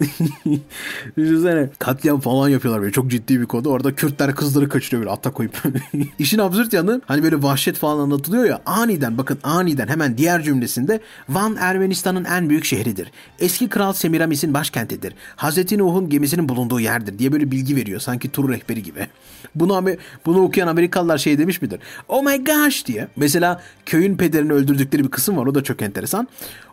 Düşünsene 1.17 1.69
katliam 1.79 2.21
falan 2.21 2.49
yapıyorlar 2.49 2.83
böyle 2.83 2.93
çok 2.93 3.11
ciddi 3.11 3.41
bir 3.41 3.47
konu. 3.47 3.69
Orada 3.69 3.95
Kürtler 3.95 4.35
kızları 4.35 4.69
kaçırıyor 4.69 5.03
böyle 5.03 5.11
atta 5.11 5.31
koyup. 5.31 5.63
İşin 6.19 6.39
absürt 6.39 6.73
yanı 6.73 7.01
hani 7.07 7.23
böyle 7.23 7.43
vahşet 7.43 7.77
falan 7.77 7.99
anlatılıyor 7.99 8.45
ya 8.45 8.61
aniden 8.67 9.19
bakın 9.19 9.39
aniden 9.43 9.89
hemen 9.89 10.19
diğer 10.19 10.43
cümlesinde 10.43 11.01
Van 11.29 11.57
Ermenistan'ın 11.57 12.25
en 12.25 12.49
büyük 12.49 12.65
şehridir. 12.65 13.11
Eski 13.39 13.69
kral 13.69 13.93
Semiramis'in 13.93 14.55
başkentidir. 14.55 15.15
Hazreti 15.37 15.79
Nuh'un 15.79 16.09
gemisinin 16.09 16.49
bulunduğu 16.49 16.81
yerdir 16.81 17.19
diye 17.19 17.33
böyle 17.33 17.51
bilgi 17.51 17.77
veriyor 17.77 18.01
sanki 18.01 18.29
tur 18.29 18.49
rehberi 18.49 18.83
gibi. 18.83 19.07
Bunu 19.55 19.85
bunu 20.27 20.43
okuyan 20.43 20.69
Amerikalılar 20.69 21.19
şey 21.19 21.39
demiş 21.39 21.63
midir? 21.63 21.81
Oh 22.09 22.23
my 22.23 22.45
gosh 22.45 22.87
diye. 22.87 23.09
Mesela 23.17 23.63
köyün 23.87 24.17
pederini 24.17 24.53
öldürdükleri 24.53 25.05
bir 25.05 25.11
kısım 25.11 25.37
var 25.37 25.47
o 25.47 25.55
da 25.55 25.63
çok 25.63 25.83
enteresan. 25.83 26.29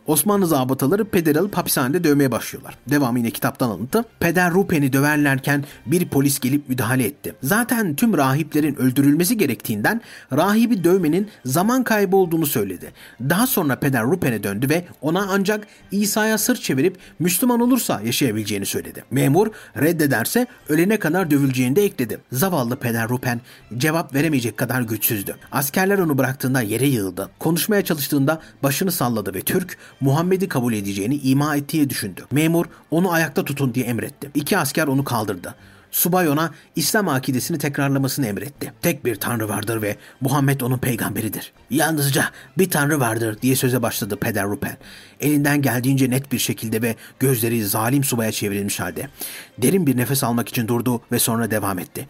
Osmanlı 0.08 0.48
zabıtaları 0.48 1.06
pederi 1.06 1.40
alıp 1.40 1.58
hapishanede 1.58 2.04
dövmeye 2.04 2.32
başlıyorlar. 2.32 2.78
Devamı 2.90 3.20
yine 3.20 3.32
kitaptan 3.32 3.70
alıntı. 3.70 4.06
Peder 4.20 4.52
Rupen'i 4.52 4.94
döverlerken 4.94 5.64
bir 5.86 6.10
polis 6.10 6.40
gelip 6.40 6.70
müdahale 6.70 7.06
etti. 7.06 7.36
Zaten 7.44 7.96
tüm 7.96 8.18
rahiplerin 8.18 8.76
öldürülmesi 8.76 9.38
gerektiğinden 9.38 10.02
rahibi 10.34 10.84
dövmenin 10.84 11.30
zaman 11.46 11.84
kaybı 11.84 12.16
olduğunu 12.16 12.46
söyledi. 12.46 12.92
Daha 13.22 13.48
sonra 13.48 13.76
Peder 13.76 14.04
Rupen'e 14.04 14.44
döndü 14.44 14.70
ve 14.70 14.86
ona 15.02 15.28
ancak 15.30 15.68
İsa'ya 15.92 16.38
sırt 16.38 16.62
çevirip 16.62 16.98
Müslüman 17.20 17.60
olursa 17.60 18.02
yaşayabileceğini 18.02 18.66
söyledi. 18.66 19.04
Memur 19.12 19.48
reddederse 19.78 20.48
ölene 20.70 21.00
kadar 21.00 21.32
dövüleceğini 21.32 21.76
de 21.76 21.84
ekledi. 21.84 22.20
Zavallı 22.32 22.76
Peder 22.76 23.10
Rupen 23.10 23.42
cevap 23.78 24.14
veremeyecek 24.16 24.58
kadar 24.58 24.82
güçsüzdü. 24.82 25.36
Askerler 25.52 25.98
onu 25.98 26.18
bıraktığında 26.18 26.62
yere 26.62 26.88
yığıldı. 26.88 27.30
Konuşmaya 27.40 27.86
çalıştığında 27.86 28.42
başını 28.64 28.92
salladı 28.92 29.34
ve 29.34 29.42
Türk 29.42 29.78
Muhammed'i 30.02 30.48
kabul 30.48 30.74
edeceğini 30.74 31.16
ima 31.16 31.56
ettiği 31.56 31.90
düşündü. 31.90 32.26
Memur 32.32 32.66
onu 32.92 33.12
ayakta 33.12 33.46
tutun 33.46 33.74
diye 33.74 33.86
emretti. 33.86 34.32
İki 34.36 34.58
asker 34.58 34.88
onu 34.88 35.04
kaldırdı. 35.04 35.56
Subay 35.92 36.30
ona 36.30 36.52
İslam 36.76 37.08
akidesini 37.08 37.58
tekrarlamasını 37.58 38.28
emretti. 38.28 38.74
Tek 38.82 39.06
bir 39.06 39.16
tanrı 39.16 39.50
vardır 39.50 39.82
ve 39.82 39.96
Muhammed 40.22 40.62
onun 40.62 40.78
peygamberidir. 40.78 41.54
Yalnızca 41.70 42.26
bir 42.58 42.70
tanrı 42.70 43.00
vardır 43.00 43.38
diye 43.42 43.56
söze 43.56 43.82
başladı 43.82 44.18
Peder 44.18 44.46
Rupen. 44.46 44.78
Elinden 45.20 45.62
geldiğince 45.62 46.10
net 46.10 46.32
bir 46.32 46.40
şekilde 46.40 46.82
ve 46.82 46.96
gözleri 47.20 47.66
zalim 47.66 48.04
subaya 48.04 48.32
çevrilmiş 48.32 48.80
halde. 48.80 49.10
Derin 49.58 49.88
bir 49.88 49.98
nefes 49.98 50.24
almak 50.24 50.50
için 50.50 50.68
durdu 50.68 51.02
ve 51.12 51.20
sonra 51.20 51.52
devam 51.52 51.80
etti. 51.80 52.08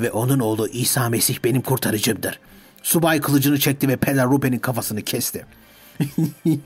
Ve 0.00 0.10
onun 0.10 0.38
oğlu 0.38 0.68
İsa 0.68 1.08
Mesih 1.08 1.38
benim 1.44 1.62
kurtarıcımdır. 1.62 2.38
Subay 2.82 3.20
kılıcını 3.20 3.58
çekti 3.58 3.88
ve 3.88 3.96
Peder 3.96 4.26
Rupen'in 4.26 4.58
kafasını 4.58 5.02
kesti. 5.02 5.44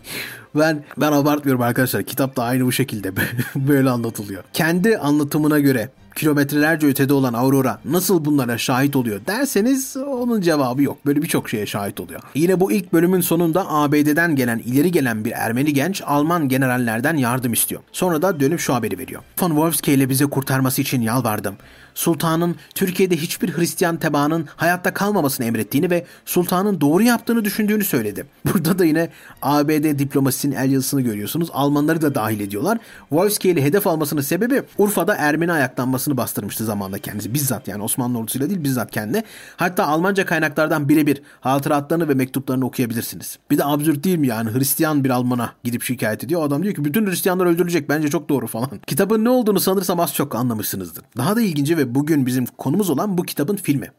ben 0.54 0.84
ben 0.96 1.12
abartmıyorum 1.12 1.62
arkadaşlar. 1.62 2.02
Kitapta 2.02 2.42
aynı 2.42 2.64
bu 2.64 2.72
şekilde 2.72 3.12
böyle 3.56 3.90
anlatılıyor. 3.90 4.44
Kendi 4.52 4.98
anlatımına 4.98 5.58
göre 5.58 5.90
kilometrelerce 6.16 6.86
ötede 6.86 7.14
olan 7.14 7.34
Aurora 7.34 7.78
nasıl 7.84 8.24
bunlara 8.24 8.58
şahit 8.58 8.96
oluyor 8.96 9.20
derseniz 9.26 9.96
onun 9.96 10.40
cevabı 10.40 10.82
yok. 10.82 11.06
Böyle 11.06 11.22
birçok 11.22 11.48
şeye 11.48 11.66
şahit 11.66 12.00
oluyor. 12.00 12.20
Yine 12.34 12.60
bu 12.60 12.72
ilk 12.72 12.92
bölümün 12.92 13.20
sonunda 13.20 13.70
ABD'den 13.70 14.36
gelen 14.36 14.58
ileri 14.58 14.92
gelen 14.92 15.24
bir 15.24 15.32
Ermeni 15.32 15.72
genç 15.72 16.02
Alman 16.06 16.48
generallerden 16.48 17.16
yardım 17.16 17.52
istiyor. 17.52 17.80
Sonra 17.92 18.22
da 18.22 18.40
dönüp 18.40 18.60
şu 18.60 18.74
haberi 18.74 18.98
veriyor. 18.98 19.22
Von 19.40 19.48
Wolfsky 19.48 19.96
ile 19.96 20.08
bizi 20.08 20.26
kurtarması 20.26 20.82
için 20.82 21.00
yalvardım. 21.00 21.56
Sultanın 21.94 22.56
Türkiye'de 22.74 23.16
hiçbir 23.16 23.56
Hristiyan 23.56 23.96
tebaanın 23.96 24.48
hayatta 24.56 24.94
kalmamasını 24.94 25.46
emrettiğini 25.46 25.90
ve 25.90 26.04
sultanın 26.26 26.80
doğru 26.80 27.02
yaptığını 27.02 27.44
düşündüğünü 27.44 27.84
söyledi. 27.84 28.26
Burada 28.52 28.78
da 28.78 28.84
yine 28.84 29.08
ABD 29.42 29.98
diplomasisinin 29.98 30.56
el 30.56 30.70
yazısını 30.70 31.00
görüyorsunuz. 31.00 31.48
Almanları 31.52 32.02
da 32.02 32.14
dahil 32.14 32.40
ediyorlar. 32.40 32.78
Wolfsky'li 33.08 33.62
hedef 33.62 33.86
almasının 33.86 34.20
sebebi 34.20 34.62
Urfa'da 34.78 35.14
Ermeni 35.14 35.52
ayaklanmasını 35.52 36.16
bastırmıştı 36.16 36.64
zamanında 36.64 36.98
kendisi. 36.98 37.34
Bizzat 37.34 37.68
yani 37.68 37.82
Osmanlı 37.82 38.18
ordusuyla 38.18 38.48
değil 38.48 38.64
bizzat 38.64 38.90
kendi. 38.90 39.22
Hatta 39.56 39.86
Almanca 39.86 40.26
kaynaklardan 40.26 40.88
birebir 40.88 41.22
hatıratlarını 41.40 42.08
ve 42.08 42.14
mektuplarını 42.14 42.64
okuyabilirsiniz. 42.64 43.38
Bir 43.50 43.58
de 43.58 43.64
absürt 43.64 44.04
değil 44.04 44.18
mi 44.18 44.26
yani 44.26 44.50
Hristiyan 44.50 45.04
bir 45.04 45.10
Alman'a 45.10 45.52
gidip 45.64 45.82
şikayet 45.82 46.24
ediyor. 46.24 46.40
O 46.40 46.44
adam 46.44 46.62
diyor 46.62 46.74
ki 46.74 46.84
bütün 46.84 47.06
Hristiyanlar 47.06 47.46
öldürülecek 47.46 47.88
bence 47.88 48.08
çok 48.10 48.28
doğru 48.28 48.46
falan. 48.46 48.70
Kitabın 48.86 49.24
ne 49.24 49.28
olduğunu 49.28 49.60
sanırsam 49.60 50.00
az 50.00 50.14
çok 50.14 50.34
anlamışsınızdır. 50.34 51.04
Daha 51.16 51.36
da 51.36 51.40
ilginci 51.40 51.76
ve 51.76 51.81
bugün 51.94 52.26
bizim 52.26 52.46
konumuz 52.46 52.90
olan 52.90 53.18
bu 53.18 53.22
kitabın 53.22 53.56
filmi. 53.56 53.92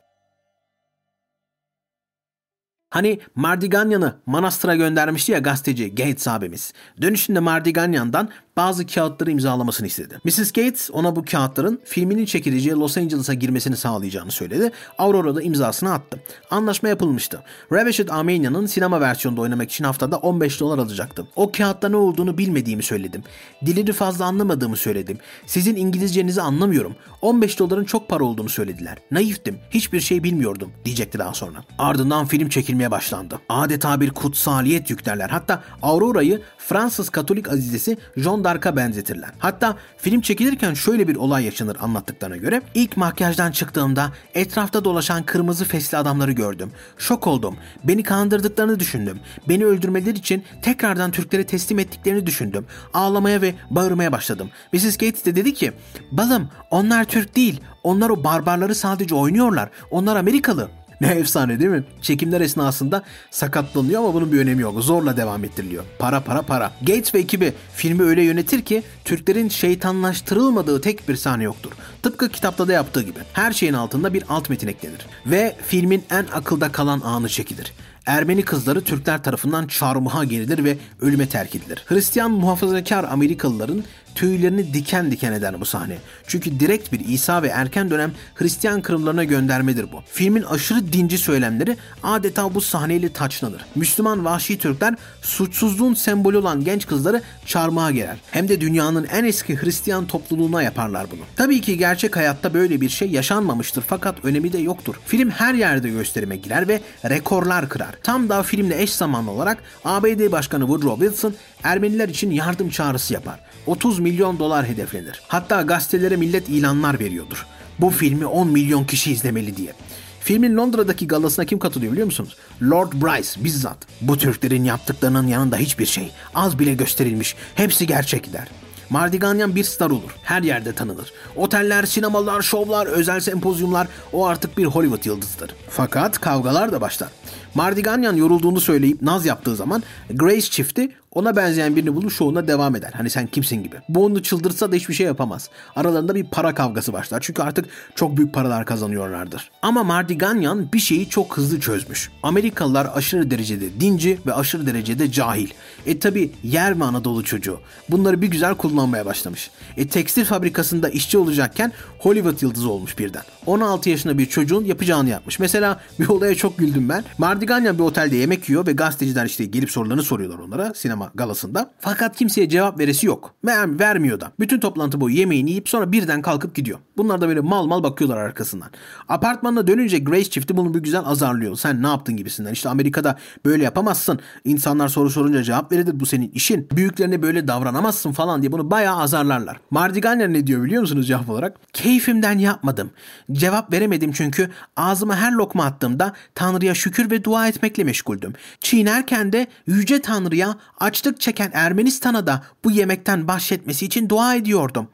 Hani 2.89 3.19
Mardiganyan'ı 3.35 4.15
manastıra 4.25 4.75
göndermişti 4.75 5.31
ya 5.31 5.39
gazeteci 5.39 5.95
Gates 5.95 6.27
abimiz. 6.27 6.73
Dönüşünde 7.01 7.39
Mardiganyan'dan 7.39 8.29
bazı 8.57 8.85
kağıtları 8.87 9.31
imzalamasını 9.31 9.87
istedi. 9.87 10.19
Mrs. 10.23 10.51
Gates 10.51 10.89
ona 10.93 11.15
bu 11.15 11.25
kağıtların 11.25 11.79
filminin 11.83 12.25
çekileceği 12.25 12.75
Los 12.75 12.97
Angeles'a 12.97 13.33
girmesini 13.33 13.77
sağlayacağını 13.77 14.31
söyledi. 14.31 14.71
Aurora 14.97 15.35
da 15.35 15.41
imzasını 15.41 15.93
attı. 15.93 16.19
Anlaşma 16.51 16.89
yapılmıştı. 16.89 17.43
Ravishit 17.71 18.11
Armenia'nın 18.11 18.65
sinema 18.65 19.01
versiyonunda 19.01 19.41
oynamak 19.41 19.71
için 19.71 19.83
haftada 19.83 20.17
15 20.17 20.59
dolar 20.59 20.77
alacaktı. 20.77 21.27
O 21.35 21.51
kağıtta 21.51 21.89
ne 21.89 21.95
olduğunu 21.95 22.37
bilmediğimi 22.37 22.83
söyledim. 22.83 23.23
Dilini 23.65 23.93
fazla 23.93 24.25
anlamadığımı 24.25 24.77
söyledim. 24.77 25.17
Sizin 25.45 25.75
İngilizcenizi 25.75 26.41
anlamıyorum. 26.41 26.95
15 27.21 27.59
doların 27.59 27.83
çok 27.83 28.09
para 28.09 28.23
olduğunu 28.23 28.49
söylediler. 28.49 28.97
Naiftim. 29.11 29.57
Hiçbir 29.69 29.99
şey 29.99 30.23
bilmiyordum 30.23 30.71
diyecekti 30.85 31.19
daha 31.19 31.33
sonra. 31.33 31.63
Ardından 31.77 32.25
film 32.25 32.49
çekilmeye 32.49 32.91
başlandı. 32.91 33.39
Adeta 33.49 34.01
bir 34.01 34.09
kutsaliyet 34.09 34.89
yüklerler. 34.89 35.29
Hatta 35.29 35.63
Aurora'yı 35.81 36.41
Fransız 36.57 37.09
Katolik 37.09 37.49
azizesi 37.49 37.97
John 38.17 38.42
d'Arc'a 38.43 38.75
benzetirler. 38.75 39.29
Hatta 39.39 39.77
film 39.97 40.21
çekilirken 40.21 40.73
şöyle 40.73 41.07
bir 41.07 41.15
olay 41.15 41.45
yaşanır 41.45 41.77
anlattıklarına 41.79 42.37
göre. 42.37 42.61
İlk 42.73 42.97
makyajdan 42.97 43.51
çıktığımda 43.51 44.11
etrafta 44.33 44.85
dolaşan 44.85 45.23
kırmızı 45.23 45.65
fesli 45.65 45.97
adamları 45.97 46.31
gördüm. 46.31 46.71
Şok 46.97 47.27
oldum. 47.27 47.57
Beni 47.83 48.03
kandırdıklarını 48.03 48.79
düşündüm. 48.79 49.19
Beni 49.49 49.65
öldürmeleri 49.65 50.17
için 50.17 50.43
tekrardan 50.61 51.11
Türklere 51.11 51.43
teslim 51.43 51.79
ettiklerini 51.79 52.25
düşündüm. 52.25 52.65
Ağlamaya 52.93 53.41
ve 53.41 53.55
bağırmaya 53.69 54.11
başladım. 54.11 54.49
Mrs. 54.73 54.97
Gates 54.97 55.25
de 55.25 55.35
dedi 55.35 55.53
ki, 55.53 55.71
balım 56.11 56.49
onlar 56.71 57.03
Türk 57.03 57.35
değil. 57.35 57.61
Onlar 57.83 58.09
o 58.09 58.23
barbarları 58.23 58.75
sadece 58.75 59.15
oynuyorlar. 59.15 59.69
Onlar 59.91 60.15
Amerikalı. 60.15 60.69
Ne 61.01 61.07
efsane 61.07 61.59
değil 61.59 61.69
mi? 61.69 61.83
Çekimler 62.01 62.41
esnasında 62.41 63.03
sakatlanıyor 63.31 64.01
ama 64.01 64.13
bunun 64.13 64.31
bir 64.31 64.39
önemi 64.39 64.61
yok. 64.61 64.83
Zorla 64.83 65.17
devam 65.17 65.43
ettiriliyor. 65.43 65.83
Para 65.99 66.19
para 66.19 66.41
para. 66.41 66.71
Gates 66.81 67.15
ve 67.15 67.19
ekibi 67.19 67.53
filmi 67.75 68.03
öyle 68.03 68.23
yönetir 68.23 68.61
ki 68.61 68.83
Türklerin 69.05 69.49
şeytanlaştırılmadığı 69.49 70.81
tek 70.81 71.09
bir 71.09 71.15
sahne 71.15 71.43
yoktur. 71.43 71.71
Tıpkı 72.03 72.29
kitapta 72.29 72.67
da 72.67 72.73
yaptığı 72.73 73.01
gibi. 73.01 73.19
Her 73.33 73.51
şeyin 73.53 73.73
altında 73.73 74.13
bir 74.13 74.23
alt 74.29 74.49
metin 74.49 74.67
eklenir. 74.67 75.05
Ve 75.25 75.55
filmin 75.67 76.03
en 76.11 76.25
akılda 76.33 76.71
kalan 76.71 77.01
anı 77.01 77.29
çekilir. 77.29 77.73
Ermeni 78.05 78.41
kızları 78.41 78.83
Türkler 78.83 79.23
tarafından 79.23 79.67
çarmıha 79.67 80.23
gerilir 80.23 80.63
ve 80.63 80.77
ölüme 81.01 81.29
terk 81.29 81.55
edilir. 81.55 81.83
Hristiyan 81.87 82.31
muhafazakar 82.31 83.03
Amerikalıların 83.03 83.83
tüylerini 84.15 84.73
diken 84.73 85.11
diken 85.11 85.31
eder 85.31 85.61
bu 85.61 85.65
sahne. 85.65 85.97
Çünkü 86.27 86.59
direkt 86.59 86.91
bir 86.91 86.99
İsa 86.99 87.41
ve 87.41 87.47
erken 87.47 87.89
dönem 87.89 88.11
Hristiyan 88.35 88.81
kırımlarına 88.81 89.23
göndermedir 89.23 89.91
bu. 89.91 90.01
Filmin 90.11 90.43
aşırı 90.43 90.93
dinci 90.93 91.17
söylemleri 91.17 91.77
adeta 92.03 92.55
bu 92.55 92.61
sahneyle 92.61 93.13
taçlanır. 93.13 93.65
Müslüman 93.75 94.25
vahşi 94.25 94.57
Türkler 94.57 94.95
suçsuzluğun 95.21 95.93
sembolü 95.93 96.37
olan 96.37 96.63
genç 96.63 96.87
kızları 96.87 97.21
çarmıha 97.45 97.91
gerer. 97.91 98.17
Hem 98.31 98.47
de 98.47 98.61
dünyanın 98.61 99.03
en 99.03 99.23
eski 99.23 99.61
Hristiyan 99.61 100.07
topluluğuna 100.07 100.63
yaparlar 100.63 101.11
bunu. 101.11 101.21
Tabii 101.35 101.61
ki 101.61 101.77
gerçek 101.77 102.15
hayatta 102.15 102.53
böyle 102.53 102.81
bir 102.81 102.89
şey 102.89 103.09
yaşanmamıştır 103.09 103.83
fakat 103.87 104.25
önemi 104.25 104.53
de 104.53 104.57
yoktur. 104.57 104.95
Film 105.05 105.29
her 105.29 105.53
yerde 105.53 105.89
gösterime 105.89 106.35
girer 106.35 106.67
ve 106.67 106.81
rekorlar 107.09 107.69
kırar. 107.69 107.95
Tam 108.03 108.29
da 108.29 108.43
filmle 108.43 108.81
eş 108.81 108.93
zamanlı 108.93 109.31
olarak 109.31 109.57
ABD 109.85 110.31
Başkanı 110.31 110.63
Woodrow 110.63 111.05
Wilson 111.05 111.33
Ermeniler 111.63 112.09
için 112.09 112.31
yardım 112.31 112.69
çağrısı 112.69 113.13
yapar. 113.13 113.39
30 113.67 113.99
milyon 113.99 114.39
dolar 114.39 114.65
hedeflenir. 114.65 115.21
Hatta 115.27 115.61
gazetelere 115.61 116.15
millet 116.15 116.49
ilanlar 116.49 116.99
veriyordur. 116.99 117.45
Bu 117.79 117.89
filmi 117.89 118.25
10 118.25 118.47
milyon 118.47 118.83
kişi 118.83 119.11
izlemeli 119.11 119.57
diye. 119.57 119.73
Filmin 120.19 120.57
Londra'daki 120.57 121.07
galasına 121.07 121.45
kim 121.45 121.59
katılıyor 121.59 121.91
biliyor 121.91 122.05
musunuz? 122.05 122.37
Lord 122.61 122.93
Bryce 122.93 123.43
bizzat. 123.43 123.77
Bu 124.01 124.17
Türklerin 124.17 124.63
yaptıklarının 124.63 125.27
yanında 125.27 125.57
hiçbir 125.57 125.85
şey. 125.85 126.11
Az 126.35 126.59
bile 126.59 126.73
gösterilmiş. 126.73 127.35
Hepsi 127.55 127.87
gerçek 127.87 128.33
der. 128.33 128.47
Mardiganyan 128.89 129.55
bir 129.55 129.63
star 129.63 129.89
olur. 129.89 130.15
Her 130.23 130.41
yerde 130.43 130.73
tanınır. 130.73 131.13
Oteller, 131.35 131.85
sinemalar, 131.85 132.41
şovlar, 132.41 132.87
özel 132.87 133.19
sempozyumlar 133.19 133.87
o 134.13 134.25
artık 134.25 134.57
bir 134.57 134.65
Hollywood 134.65 135.05
yıldızıdır. 135.05 135.55
Fakat 135.69 136.21
kavgalar 136.21 136.71
da 136.71 136.81
başlar. 136.81 137.09
Mardiganyan 137.55 138.15
yorulduğunu 138.15 138.61
söyleyip 138.61 139.01
naz 139.01 139.25
yaptığı 139.25 139.55
zaman 139.55 139.83
Grace 140.09 140.41
çifti 140.41 140.89
ona 141.15 141.35
benzeyen 141.35 141.75
birini 141.75 141.95
bulup 141.95 142.11
şovuna 142.11 142.47
devam 142.47 142.75
eder. 142.75 142.91
Hani 142.93 143.09
sen 143.09 143.27
kimsin 143.27 143.63
gibi. 143.63 143.75
Bu 143.89 144.05
onu 144.05 144.23
çıldırtsa 144.23 144.71
da 144.71 144.75
hiçbir 144.75 144.93
şey 144.93 145.05
yapamaz. 145.05 145.49
Aralarında 145.75 146.15
bir 146.15 146.23
para 146.23 146.53
kavgası 146.53 146.93
başlar. 146.93 147.19
Çünkü 147.21 147.41
artık 147.41 147.65
çok 147.95 148.17
büyük 148.17 148.33
paralar 148.33 148.65
kazanıyorlardır. 148.65 149.51
Ama 149.61 149.83
Mardiganyan 149.83 150.71
bir 150.73 150.79
şeyi 150.79 151.09
çok 151.09 151.37
hızlı 151.37 151.59
çözmüş. 151.59 152.09
Amerikalılar 152.23 152.89
aşırı 152.95 153.31
derecede 153.31 153.79
dinci 153.79 154.19
ve 154.25 154.33
aşırı 154.33 154.65
derecede 154.65 155.11
cahil. 155.11 155.49
E 155.85 155.99
tabi 155.99 156.31
yer 156.43 156.73
mi 156.73 156.83
Anadolu 156.83 157.23
çocuğu? 157.23 157.59
Bunları 157.89 158.21
bir 158.21 158.27
güzel 158.27 158.55
kullanmaya 158.55 159.05
başlamış. 159.05 159.51
E 159.77 159.87
tekstil 159.87 160.25
fabrikasında 160.25 160.89
işçi 160.89 161.17
olacakken 161.17 161.71
Hollywood 161.99 162.41
yıldızı 162.41 162.69
olmuş 162.69 162.99
birden. 162.99 163.23
16 163.45 163.89
yaşında 163.89 164.17
bir 164.17 164.25
çocuğun 164.25 164.65
yapacağını 164.65 165.09
yapmış. 165.09 165.39
Mesela 165.39 165.79
bir 165.99 166.07
olaya 166.07 166.35
çok 166.35 166.57
güldüm 166.57 166.89
ben. 166.89 167.03
Mardiganyan 167.17 167.77
bir 167.77 167.83
otelde 167.83 168.15
yemek 168.15 168.49
yiyor 168.49 168.67
ve 168.67 168.71
gazeteciler 168.71 169.25
işte 169.25 169.45
gelip 169.45 169.71
sorularını 169.71 170.03
soruyorlar 170.03 170.39
onlara 170.39 170.73
sinema 170.73 171.02
galasında. 171.15 171.71
Fakat 171.79 172.15
kimseye 172.15 172.49
cevap 172.49 172.79
veresi 172.79 173.07
yok. 173.07 173.33
Ver, 173.45 173.79
vermiyor 173.79 174.19
da. 174.19 174.31
Bütün 174.39 174.59
toplantı 174.59 175.01
boyu 175.01 175.15
yemeğini 175.15 175.49
yiyip 175.49 175.69
sonra 175.69 175.91
birden 175.91 176.21
kalkıp 176.21 176.55
gidiyor. 176.55 176.79
Bunlar 176.97 177.21
da 177.21 177.27
böyle 177.27 177.39
mal 177.39 177.65
mal 177.65 177.83
bakıyorlar 177.83 178.17
arkasından. 178.17 178.69
Apartmanına 179.09 179.67
dönünce 179.67 179.99
Grace 179.99 180.29
çifti 180.29 180.57
bunu 180.57 180.73
bir 180.73 180.79
güzel 180.79 181.01
azarlıyor. 181.05 181.55
Sen 181.55 181.83
ne 181.83 181.87
yaptın 181.87 182.17
gibisinden. 182.17 182.53
İşte 182.53 182.69
Amerika'da 182.69 183.17
böyle 183.45 183.63
yapamazsın. 183.63 184.19
İnsanlar 184.43 184.87
soru 184.87 185.09
sorunca 185.09 185.43
cevap 185.43 185.71
verilir. 185.71 185.99
Bu 185.99 186.05
senin 186.05 186.31
işin. 186.31 186.67
Büyüklerine 186.71 187.21
böyle 187.21 187.47
davranamazsın 187.47 188.11
falan 188.11 188.41
diye 188.41 188.51
bunu 188.51 188.71
bayağı 188.71 188.97
azarlarlar. 188.97 189.59
Mardiganyan 189.71 190.33
ne 190.33 190.47
diyor 190.47 190.63
biliyor 190.63 190.81
musunuz 190.81 191.07
cevap 191.07 191.29
olarak? 191.29 191.57
Keyfimden 191.73 192.37
yapmadım. 192.39 192.91
Cevap 193.31 193.73
veremedim 193.73 194.11
çünkü 194.11 194.49
ağzıma 194.77 195.15
her 195.15 195.31
lokma 195.31 195.65
attığımda 195.65 196.13
Tanrı'ya 196.35 196.75
şükür 196.75 197.11
ve 197.11 197.23
dua 197.23 197.47
etmekle 197.47 197.83
meşguldüm. 197.83 198.33
Çiğnerken 198.59 199.33
de 199.33 199.47
Yüce 199.67 200.01
Tanrı'ya 200.01 200.55
açlık 200.93 201.21
çeken 201.21 201.51
Ermenistan'a 201.53 202.27
da 202.27 202.43
bu 202.63 202.71
yemekten 202.71 203.27
bahşetmesi 203.27 203.85
için 203.85 204.09
dua 204.09 204.35
ediyordum. 204.35 204.87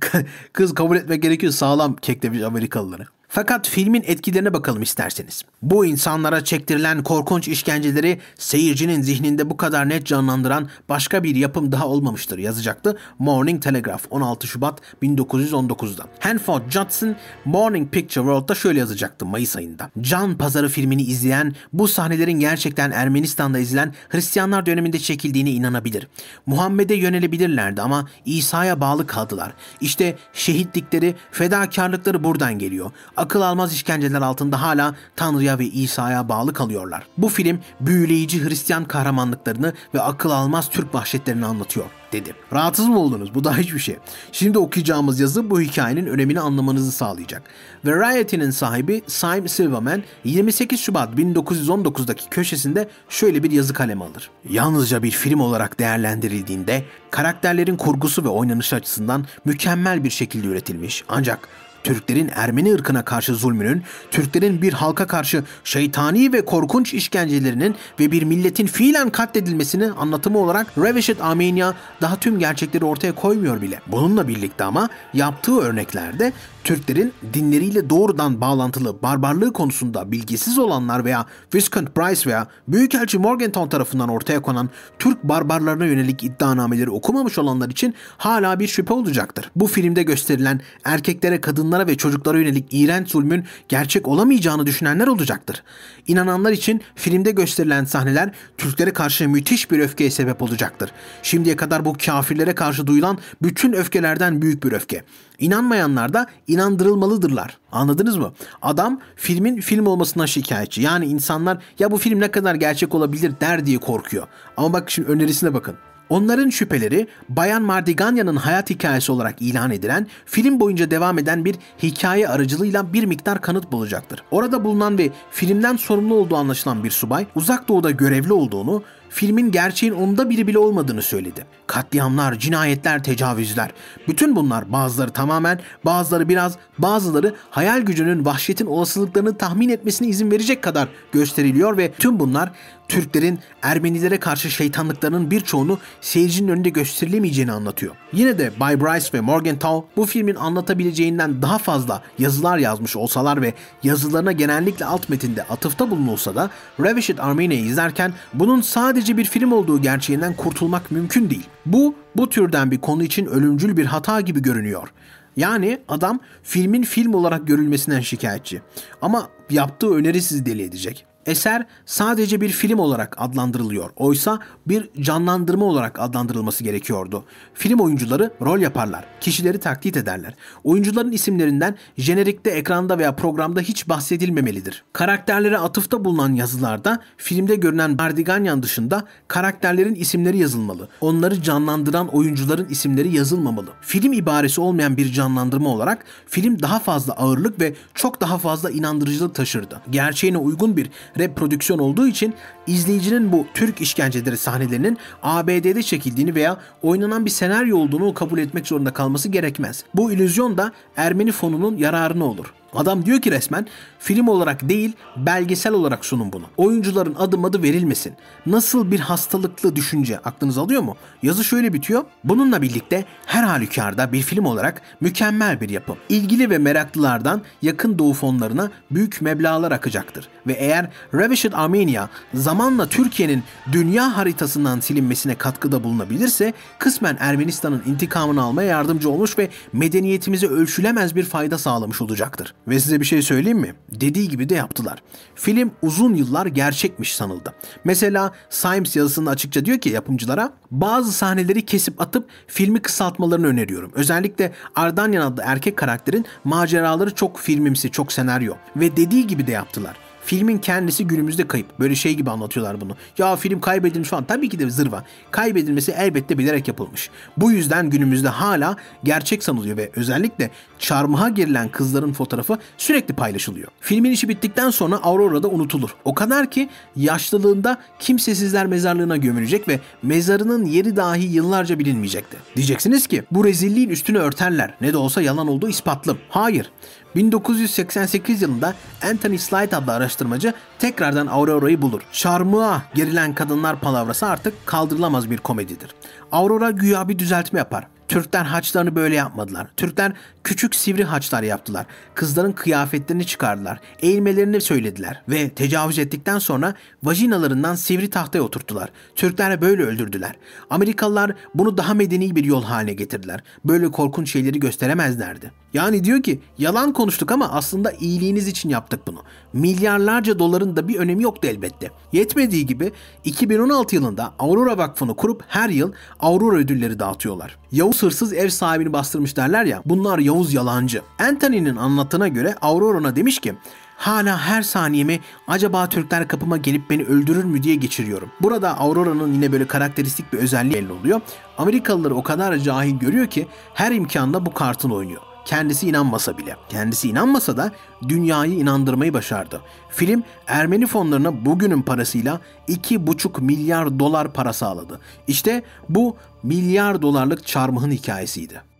Kız 0.52 0.74
kabul 0.74 0.96
etmek 0.96 1.22
gerekiyor 1.22 1.52
sağlam 1.52 1.96
kek 1.96 2.22
demiş 2.22 2.42
Amerikalıları. 2.42 3.06
Fakat 3.34 3.68
filmin 3.68 4.02
etkilerine 4.06 4.52
bakalım 4.52 4.82
isterseniz. 4.82 5.42
Bu 5.62 5.86
insanlara 5.86 6.44
çektirilen 6.44 7.02
korkunç 7.02 7.48
işkenceleri 7.48 8.20
seyircinin 8.38 9.02
zihninde 9.02 9.50
bu 9.50 9.56
kadar 9.56 9.88
net 9.88 10.06
canlandıran 10.06 10.68
başka 10.88 11.22
bir 11.22 11.36
yapım 11.36 11.72
daha 11.72 11.88
olmamıştır 11.88 12.38
yazacaktı 12.38 12.98
Morning 13.18 13.62
Telegraph 13.62 14.02
16 14.10 14.46
Şubat 14.46 14.80
1919'da. 15.02 16.04
Hanford 16.20 16.70
Judson 16.70 17.16
Morning 17.44 17.92
Picture 17.92 18.24
World'da 18.24 18.54
şöyle 18.54 18.78
yazacaktı 18.78 19.26
Mayıs 19.26 19.56
ayında. 19.56 19.90
Can 20.00 20.38
Pazarı 20.38 20.68
filmini 20.68 21.02
izleyen 21.02 21.54
bu 21.72 21.88
sahnelerin 21.88 22.40
gerçekten 22.40 22.90
Ermenistan'da 22.90 23.58
izlenen 23.58 23.94
Hristiyanlar 24.08 24.66
döneminde 24.66 24.98
çekildiğine 24.98 25.50
inanabilir. 25.50 26.08
Muhammed'e 26.46 26.94
yönelebilirlerdi 26.94 27.82
ama 27.82 28.08
İsa'ya 28.24 28.80
bağlı 28.80 29.06
kaldılar. 29.06 29.52
İşte 29.80 30.16
şehitlikleri, 30.32 31.14
fedakarlıkları 31.30 32.24
buradan 32.24 32.58
geliyor. 32.58 32.90
Akıl 33.22 33.40
almaz 33.40 33.72
işkenceler 33.72 34.22
altında 34.22 34.62
hala 34.62 34.94
Tanrı'ya 35.16 35.58
ve 35.58 35.66
İsa'ya 35.66 36.28
bağlı 36.28 36.52
kalıyorlar. 36.52 37.06
Bu 37.18 37.28
film 37.28 37.60
büyüleyici 37.80 38.44
Hristiyan 38.44 38.84
kahramanlıklarını 38.84 39.72
ve 39.94 40.00
akıl 40.00 40.30
almaz 40.30 40.70
Türk 40.70 40.94
vahşetlerini 40.94 41.46
anlatıyor 41.46 41.86
dedi. 42.12 42.34
Rahatsız 42.52 42.88
mı 42.88 42.98
oldunuz? 42.98 43.34
Bu 43.34 43.44
da 43.44 43.56
hiçbir 43.56 43.78
şey. 43.78 43.96
Şimdi 44.32 44.58
okuyacağımız 44.58 45.20
yazı 45.20 45.50
bu 45.50 45.60
hikayenin 45.60 46.06
önemini 46.06 46.40
anlamanızı 46.40 46.92
sağlayacak. 46.92 47.42
Variety'nin 47.84 48.50
sahibi 48.50 49.02
Simon 49.06 49.46
Silverman 49.46 50.02
28 50.24 50.80
Şubat 50.80 51.14
1919'daki 51.14 52.28
köşesinde 52.28 52.88
şöyle 53.08 53.42
bir 53.42 53.50
yazı 53.50 53.74
kalemi 53.74 54.04
alır. 54.04 54.30
Yalnızca 54.50 55.02
bir 55.02 55.10
film 55.10 55.40
olarak 55.40 55.78
değerlendirildiğinde 55.78 56.84
karakterlerin 57.10 57.76
kurgusu 57.76 58.24
ve 58.24 58.28
oynanış 58.28 58.72
açısından 58.72 59.24
mükemmel 59.44 60.04
bir 60.04 60.10
şekilde 60.10 60.46
üretilmiş 60.46 61.04
ancak 61.08 61.48
Türklerin 61.84 62.30
Ermeni 62.34 62.74
ırkına 62.74 63.04
karşı 63.04 63.34
zulmünün, 63.34 63.82
Türklerin 64.10 64.62
bir 64.62 64.72
halka 64.72 65.06
karşı 65.06 65.44
şeytani 65.64 66.32
ve 66.32 66.44
korkunç 66.44 66.94
işkencelerinin 66.94 67.76
ve 68.00 68.12
bir 68.12 68.22
milletin 68.22 68.66
fiilen 68.66 69.10
katledilmesini 69.10 69.90
anlatımı 69.92 70.38
olarak 70.38 70.66
Revished 70.78 71.18
Armenia 71.20 71.72
daha 72.00 72.16
tüm 72.16 72.38
gerçekleri 72.38 72.84
ortaya 72.84 73.14
koymuyor 73.14 73.62
bile. 73.62 73.80
Bununla 73.86 74.28
birlikte 74.28 74.64
ama 74.64 74.88
yaptığı 75.14 75.60
örneklerde 75.60 76.32
Türklerin 76.64 77.12
dinleriyle 77.34 77.90
doğrudan 77.90 78.40
bağlantılı 78.40 79.02
barbarlığı 79.02 79.52
konusunda 79.52 80.12
bilgisiz 80.12 80.58
olanlar 80.58 81.04
veya 81.04 81.26
Viscount 81.54 81.94
Price 81.94 82.30
veya 82.30 82.46
Büyükelçi 82.68 83.18
Morgantown 83.18 83.68
tarafından 83.68 84.08
ortaya 84.08 84.42
konan 84.42 84.70
Türk 84.98 85.24
barbarlarına 85.24 85.86
yönelik 85.86 86.24
iddianameleri 86.24 86.90
okumamış 86.90 87.38
olanlar 87.38 87.70
için 87.70 87.94
hala 88.16 88.60
bir 88.60 88.66
şüphe 88.66 88.94
olacaktır. 88.94 89.50
Bu 89.56 89.66
filmde 89.66 90.02
gösterilen 90.02 90.60
erkeklere, 90.84 91.40
kadınlara 91.40 91.86
ve 91.86 91.96
çocuklara 91.96 92.38
yönelik 92.38 92.66
iğrenç 92.70 93.10
zulmün 93.10 93.44
gerçek 93.68 94.08
olamayacağını 94.08 94.66
düşünenler 94.66 95.06
olacaktır. 95.06 95.62
İnananlar 96.06 96.52
için 96.52 96.80
filmde 96.94 97.30
gösterilen 97.30 97.84
sahneler 97.84 98.30
Türklere 98.58 98.92
karşı 98.92 99.28
müthiş 99.28 99.70
bir 99.70 99.78
öfkeye 99.78 100.10
sebep 100.10 100.42
olacaktır. 100.42 100.90
Şimdiye 101.22 101.56
kadar 101.56 101.84
bu 101.84 101.96
kafirlere 102.04 102.54
karşı 102.54 102.86
duyulan 102.86 103.18
bütün 103.42 103.72
öfkelerden 103.72 104.42
büyük 104.42 104.64
bir 104.64 104.72
öfke. 104.72 105.04
İnanmayanlar 105.42 106.12
da 106.12 106.26
inandırılmalıdırlar. 106.46 107.58
Anladınız 107.72 108.16
mı? 108.16 108.32
Adam 108.62 109.00
filmin 109.16 109.60
film 109.60 109.86
olmasına 109.86 110.26
şikayetçi. 110.26 110.82
Yani 110.82 111.06
insanlar 111.06 111.58
ya 111.78 111.90
bu 111.90 111.96
film 111.96 112.20
ne 112.20 112.30
kadar 112.30 112.54
gerçek 112.54 112.94
olabilir 112.94 113.32
der 113.40 113.66
diye 113.66 113.78
korkuyor. 113.78 114.26
Ama 114.56 114.72
bak 114.72 114.90
şimdi 114.90 115.08
önerisine 115.08 115.54
bakın. 115.54 115.74
Onların 116.08 116.50
şüpheleri 116.50 117.08
Bayan 117.28 117.62
Mardiganya'nın 117.62 118.36
hayat 118.36 118.70
hikayesi 118.70 119.12
olarak 119.12 119.42
ilan 119.42 119.70
edilen, 119.70 120.06
film 120.26 120.60
boyunca 120.60 120.90
devam 120.90 121.18
eden 121.18 121.44
bir 121.44 121.56
hikaye 121.82 122.28
aracılığıyla 122.28 122.92
bir 122.92 123.04
miktar 123.04 123.40
kanıt 123.40 123.72
bulacaktır. 123.72 124.22
Orada 124.30 124.64
bulunan 124.64 124.98
ve 124.98 125.10
filmden 125.30 125.76
sorumlu 125.76 126.14
olduğu 126.14 126.36
anlaşılan 126.36 126.84
bir 126.84 126.90
subay, 126.90 127.26
uzak 127.34 127.68
doğuda 127.68 127.90
görevli 127.90 128.32
olduğunu, 128.32 128.82
filmin 129.12 129.50
gerçeğin 129.50 129.92
onda 129.92 130.30
biri 130.30 130.46
bile 130.46 130.58
olmadığını 130.58 131.02
söyledi. 131.02 131.46
Katliamlar, 131.66 132.38
cinayetler, 132.38 133.04
tecavüzler. 133.04 133.70
Bütün 134.08 134.36
bunlar 134.36 134.72
bazıları 134.72 135.10
tamamen, 135.10 135.60
bazıları 135.84 136.28
biraz, 136.28 136.56
bazıları 136.78 137.34
hayal 137.50 137.80
gücünün 137.80 138.24
vahşetin 138.24 138.66
olasılıklarını 138.66 139.38
tahmin 139.38 139.68
etmesine 139.68 140.08
izin 140.08 140.30
verecek 140.30 140.62
kadar 140.62 140.88
gösteriliyor 141.12 141.76
ve 141.76 141.92
tüm 141.92 142.20
bunlar 142.20 142.52
Türklerin 142.92 143.38
Ermenilere 143.62 144.20
karşı 144.20 144.50
şeytanlıklarının 144.50 145.30
birçoğunu 145.30 145.78
seyircinin 146.00 146.48
önünde 146.48 146.68
gösterilemeyeceğini 146.68 147.52
anlatıyor. 147.52 147.94
Yine 148.12 148.38
de 148.38 148.52
Bay 148.60 148.80
Bryce 148.80 149.08
ve 149.14 149.20
Morgenthau 149.20 149.86
bu 149.96 150.06
filmin 150.06 150.34
anlatabileceğinden 150.34 151.42
daha 151.42 151.58
fazla 151.58 152.02
yazılar 152.18 152.58
yazmış 152.58 152.96
olsalar 152.96 153.42
ve 153.42 153.54
yazılarına 153.82 154.32
genellikle 154.32 154.84
alt 154.84 155.08
metinde 155.08 155.42
atıfta 155.42 155.90
bulunulsa 155.90 156.34
da 156.34 156.50
Revished 156.80 157.18
Armenia'yı 157.18 157.64
izlerken 157.64 158.12
bunun 158.34 158.60
sadece 158.60 159.01
bir 159.08 159.24
film 159.24 159.52
olduğu 159.52 159.82
gerçeğinden 159.82 160.36
kurtulmak 160.36 160.90
mümkün 160.90 161.30
değil. 161.30 161.46
Bu, 161.66 161.94
bu 162.16 162.28
türden 162.28 162.70
bir 162.70 162.78
konu 162.78 163.02
için 163.02 163.26
ölümcül 163.26 163.76
bir 163.76 163.86
hata 163.86 164.20
gibi 164.20 164.42
görünüyor. 164.42 164.88
Yani 165.36 165.78
adam 165.88 166.20
filmin 166.42 166.82
film 166.82 167.14
olarak 167.14 167.46
görülmesinden 167.46 168.00
şikayetçi. 168.00 168.62
Ama 169.02 169.28
yaptığı 169.50 169.94
öneri 169.94 170.22
sizi 170.22 170.46
deli 170.46 170.62
edecek. 170.62 171.06
Eser 171.26 171.66
sadece 171.86 172.40
bir 172.40 172.48
film 172.48 172.78
olarak 172.78 173.16
adlandırılıyor. 173.18 173.90
Oysa 173.96 174.38
bir 174.66 174.90
canlandırma 175.00 175.64
olarak 175.64 176.00
adlandırılması 176.00 176.64
gerekiyordu. 176.64 177.24
Film 177.54 177.78
oyuncuları 177.78 178.30
rol 178.40 178.58
yaparlar. 178.58 179.04
Kişileri 179.20 179.60
taklit 179.60 179.96
ederler. 179.96 180.34
Oyuncuların 180.64 181.12
isimlerinden 181.12 181.76
jenerikte, 181.98 182.50
ekranda 182.50 182.98
veya 182.98 183.16
programda 183.16 183.60
hiç 183.60 183.88
bahsedilmemelidir. 183.88 184.84
Karakterlere 184.92 185.58
atıfta 185.58 186.04
bulunan 186.04 186.34
yazılarda 186.34 187.00
filmde 187.16 187.56
görünen 187.56 187.98
Bardiganyan 187.98 188.62
dışında 188.62 189.04
karakterlerin 189.28 189.94
isimleri 189.94 190.38
yazılmalı. 190.38 190.88
Onları 191.00 191.42
canlandıran 191.42 192.08
oyuncuların 192.08 192.68
isimleri 192.68 193.16
yazılmamalı. 193.16 193.68
Film 193.80 194.12
ibaresi 194.12 194.60
olmayan 194.60 194.96
bir 194.96 195.12
canlandırma 195.12 195.68
olarak 195.68 196.04
film 196.26 196.62
daha 196.62 196.78
fazla 196.78 197.12
ağırlık 197.12 197.60
ve 197.60 197.74
çok 197.94 198.20
daha 198.20 198.38
fazla 198.38 198.70
inandırıcılık 198.70 199.34
taşırdı. 199.34 199.80
Gerçeğine 199.90 200.38
uygun 200.38 200.76
bir 200.76 200.90
reprodüksiyon 201.18 201.78
olduğu 201.78 202.06
için 202.06 202.34
izleyicinin 202.66 203.32
bu 203.32 203.46
Türk 203.54 203.80
işkenceleri 203.80 204.36
sahnelerinin 204.36 204.98
ABD'de 205.22 205.82
çekildiğini 205.82 206.34
veya 206.34 206.58
oynanan 206.82 207.24
bir 207.24 207.30
senaryo 207.30 207.76
olduğunu 207.76 208.14
kabul 208.14 208.38
etmek 208.38 208.66
zorunda 208.66 208.92
kalması 208.92 209.28
gerekmez. 209.28 209.84
Bu 209.94 210.12
illüzyon 210.12 210.58
da 210.58 210.72
Ermeni 210.96 211.32
fonunun 211.32 211.76
yararına 211.76 212.24
olur. 212.24 212.52
Adam 212.74 213.06
diyor 213.06 213.20
ki 213.20 213.30
resmen 213.30 213.66
film 213.98 214.28
olarak 214.28 214.68
değil 214.68 214.92
belgesel 215.16 215.72
olarak 215.72 216.04
sunun 216.04 216.32
bunu. 216.32 216.44
Oyuncuların 216.56 217.14
adım 217.14 217.44
adı 217.44 217.62
verilmesin. 217.62 218.14
Nasıl 218.46 218.90
bir 218.90 219.00
hastalıklı 219.00 219.76
düşünce 219.76 220.18
aklınız 220.18 220.58
alıyor 220.58 220.82
mu? 220.82 220.96
Yazı 221.22 221.44
şöyle 221.44 221.72
bitiyor. 221.72 222.04
Bununla 222.24 222.62
birlikte 222.62 223.04
her 223.26 223.42
halükarda 223.42 224.12
bir 224.12 224.22
film 224.22 224.44
olarak 224.44 224.82
mükemmel 225.00 225.60
bir 225.60 225.68
yapım. 225.68 225.96
İlgili 226.08 226.50
ve 226.50 226.58
meraklılardan 226.58 227.42
yakın 227.62 227.98
doğu 227.98 228.14
fonlarına 228.14 228.70
büyük 228.90 229.22
meblağlar 229.22 229.72
akacaktır. 229.72 230.28
Ve 230.46 230.52
eğer 230.52 230.90
Revished 231.14 231.52
Armenia 231.52 232.08
zamanla 232.34 232.86
Türkiye'nin 232.86 233.42
dünya 233.72 234.16
haritasından 234.16 234.80
silinmesine 234.80 235.34
katkıda 235.34 235.84
bulunabilirse 235.84 236.52
kısmen 236.78 237.16
Ermenistan'ın 237.20 237.82
intikamını 237.86 238.42
almaya 238.42 238.68
yardımcı 238.68 239.10
olmuş 239.10 239.38
ve 239.38 239.48
medeniyetimize 239.72 240.46
ölçülemez 240.46 241.16
bir 241.16 241.24
fayda 241.24 241.58
sağlamış 241.58 242.00
olacaktır. 242.00 242.54
Ve 242.68 242.80
size 242.80 243.00
bir 243.00 243.04
şey 243.04 243.22
söyleyeyim 243.22 243.58
mi? 243.58 243.74
Dediği 244.00 244.28
gibi 244.28 244.48
de 244.48 244.54
yaptılar. 244.54 245.02
Film 245.34 245.70
uzun 245.82 246.14
yıllar 246.14 246.46
gerçekmiş 246.46 247.14
sanıldı. 247.14 247.54
Mesela 247.84 248.32
Symes 248.50 248.96
yazısında 248.96 249.30
açıkça 249.30 249.64
diyor 249.64 249.78
ki 249.78 249.88
yapımcılara 249.88 250.52
bazı 250.70 251.12
sahneleri 251.12 251.66
kesip 251.66 252.00
atıp 252.00 252.28
filmi 252.46 252.82
kısaltmalarını 252.82 253.46
öneriyorum. 253.46 253.92
Özellikle 253.94 254.52
Ardanyan 254.74 255.32
adlı 255.32 255.42
erkek 255.46 255.76
karakterin 255.76 256.26
maceraları 256.44 257.14
çok 257.14 257.38
filmimsi, 257.38 257.90
çok 257.90 258.12
senaryo. 258.12 258.54
Ve 258.76 258.96
dediği 258.96 259.26
gibi 259.26 259.46
de 259.46 259.52
yaptılar. 259.52 259.96
Filmin 260.24 260.58
kendisi 260.58 261.06
günümüzde 261.06 261.48
kayıp. 261.48 261.80
Böyle 261.80 261.94
şey 261.94 262.14
gibi 262.14 262.30
anlatıyorlar 262.30 262.80
bunu. 262.80 262.96
Ya 263.18 263.36
film 263.36 263.60
kaybedilmiş 263.60 264.08
falan. 264.08 264.24
Tabii 264.24 264.48
ki 264.48 264.58
de 264.58 264.70
zırva. 264.70 265.04
Kaybedilmesi 265.30 265.92
elbette 265.92 266.38
bilerek 266.38 266.68
yapılmış. 266.68 267.10
Bu 267.36 267.52
yüzden 267.52 267.90
günümüzde 267.90 268.28
hala 268.28 268.76
gerçek 269.04 269.44
sanılıyor 269.44 269.76
ve 269.76 269.90
özellikle 269.96 270.50
çarmıha 270.78 271.28
girilen 271.28 271.68
kızların 271.68 272.12
fotoğrafı 272.12 272.58
sürekli 272.78 273.14
paylaşılıyor. 273.14 273.68
Filmin 273.80 274.10
işi 274.10 274.28
bittikten 274.28 274.70
sonra 274.70 274.96
Aurora'da 274.96 275.48
unutulur. 275.48 275.90
O 276.04 276.14
kadar 276.14 276.50
ki 276.50 276.68
yaşlılığında 276.96 277.78
kimsesizler 277.98 278.66
mezarlığına 278.66 279.16
gömülecek 279.16 279.68
ve 279.68 279.80
mezarının 280.02 280.64
yeri 280.64 280.96
dahi 280.96 281.24
yıllarca 281.24 281.78
bilinmeyecekti. 281.78 282.36
Diyeceksiniz 282.56 283.06
ki 283.06 283.22
bu 283.30 283.44
rezilliğin 283.44 283.88
üstünü 283.88 284.18
örterler. 284.18 284.74
Ne 284.80 284.92
de 284.92 284.96
olsa 284.96 285.22
yalan 285.22 285.48
olduğu 285.48 285.68
ispatlı. 285.68 286.16
Hayır. 286.28 286.70
1988 287.16 288.42
yılında 288.42 288.74
Anthony 289.10 289.38
Slide 289.38 289.76
adlı 289.76 289.92
araştırmacı 289.92 290.54
tekrardan 290.78 291.26
Aurora'yı 291.26 291.82
bulur. 291.82 292.02
Çarmıha 292.12 292.82
gerilen 292.94 293.34
kadınlar 293.34 293.80
palavrası 293.80 294.26
artık 294.26 294.66
kaldırılamaz 294.66 295.30
bir 295.30 295.38
komedidir. 295.38 295.94
Aurora 296.32 296.70
güya 296.70 297.08
bir 297.08 297.18
düzeltme 297.18 297.58
yapar. 297.58 297.86
Türkler 298.12 298.44
haçlarını 298.44 298.94
böyle 298.94 299.14
yapmadılar. 299.14 299.68
Türkler 299.76 300.12
Küçük 300.44 300.74
sivri 300.74 301.04
haçlar 301.04 301.42
yaptılar. 301.42 301.86
Kızların 302.14 302.52
kıyafetlerini 302.52 303.26
çıkardılar. 303.26 303.80
Eğilmelerini 304.00 304.60
söylediler. 304.60 305.22
Ve 305.28 305.48
tecavüz 305.48 305.98
ettikten 305.98 306.38
sonra 306.38 306.74
vajinalarından 307.02 307.74
sivri 307.74 308.10
tahtaya 308.10 308.42
oturttular. 308.42 308.90
Türkler 309.14 309.60
böyle 309.60 309.82
öldürdüler. 309.82 310.32
Amerikalılar 310.70 311.32
bunu 311.54 311.78
daha 311.78 311.94
medeni 311.94 312.36
bir 312.36 312.44
yol 312.44 312.62
haline 312.62 312.92
getirdiler. 312.92 313.42
Böyle 313.64 313.90
korkunç 313.90 314.32
şeyleri 314.32 314.60
gösteremezlerdi. 314.60 315.52
Yani 315.74 316.04
diyor 316.04 316.22
ki 316.22 316.40
yalan 316.58 316.92
konuştuk 316.92 317.32
ama 317.32 317.48
aslında 317.52 317.92
iyiliğiniz 317.92 318.48
için 318.48 318.68
yaptık 318.68 319.06
bunu. 319.06 319.22
Milyarlarca 319.52 320.38
doların 320.38 320.76
da 320.76 320.88
bir 320.88 320.96
önemi 320.96 321.22
yoktu 321.22 321.48
elbette. 321.48 321.90
Yetmediği 322.12 322.66
gibi 322.66 322.92
2016 323.24 323.94
yılında 323.94 324.34
Aurora 324.38 324.78
Vakfı'nı 324.78 325.16
kurup 325.16 325.44
her 325.48 325.68
yıl 325.68 325.92
Aurora 326.20 326.56
ödülleri 326.56 326.98
dağıtıyorlar. 326.98 327.61
Yavuz 327.72 328.02
hırsız 328.02 328.32
ev 328.32 328.48
sahibini 328.48 328.92
bastırmış 328.92 329.36
derler 329.36 329.64
ya 329.64 329.82
bunlar 329.86 330.18
Yavuz 330.18 330.54
yalancı. 330.54 331.02
Anthony'nin 331.18 331.76
anlattığına 331.76 332.28
göre 332.28 332.54
Aurora'na 332.62 333.16
demiş 333.16 333.38
ki 333.38 333.54
Hala 333.96 334.38
her 334.38 334.62
saniyemi 334.62 335.20
acaba 335.48 335.88
Türkler 335.88 336.28
kapıma 336.28 336.56
gelip 336.56 336.90
beni 336.90 337.04
öldürür 337.04 337.44
mü 337.44 337.62
diye 337.62 337.74
geçiriyorum. 337.74 338.30
Burada 338.40 338.78
Aurora'nın 338.78 339.32
yine 339.32 339.52
böyle 339.52 339.66
karakteristik 339.66 340.32
bir 340.32 340.38
özelliği 340.38 340.74
belli 340.74 340.92
oluyor. 340.92 341.20
Amerikalıları 341.58 342.14
o 342.14 342.22
kadar 342.22 342.56
cahil 342.56 342.98
görüyor 342.98 343.26
ki 343.26 343.46
her 343.74 343.92
imkanda 343.92 344.46
bu 344.46 344.54
kartın 344.54 344.90
oynuyor. 344.90 345.31
Kendisi 345.44 345.88
inanmasa 345.88 346.38
bile. 346.38 346.56
Kendisi 346.68 347.08
inanmasa 347.08 347.56
da 347.56 347.72
dünyayı 348.08 348.52
inandırmayı 348.52 349.14
başardı. 349.14 349.60
Film 349.90 350.22
Ermeni 350.46 350.86
fonlarına 350.86 351.44
bugünün 351.44 351.82
parasıyla 351.82 352.40
2,5 352.68 353.40
milyar 353.40 353.98
dolar 353.98 354.32
para 354.32 354.52
sağladı. 354.52 355.00
İşte 355.26 355.62
bu 355.88 356.16
milyar 356.42 357.02
dolarlık 357.02 357.46
çarmıhın 357.46 357.90
hikayesiydi. 357.90 358.71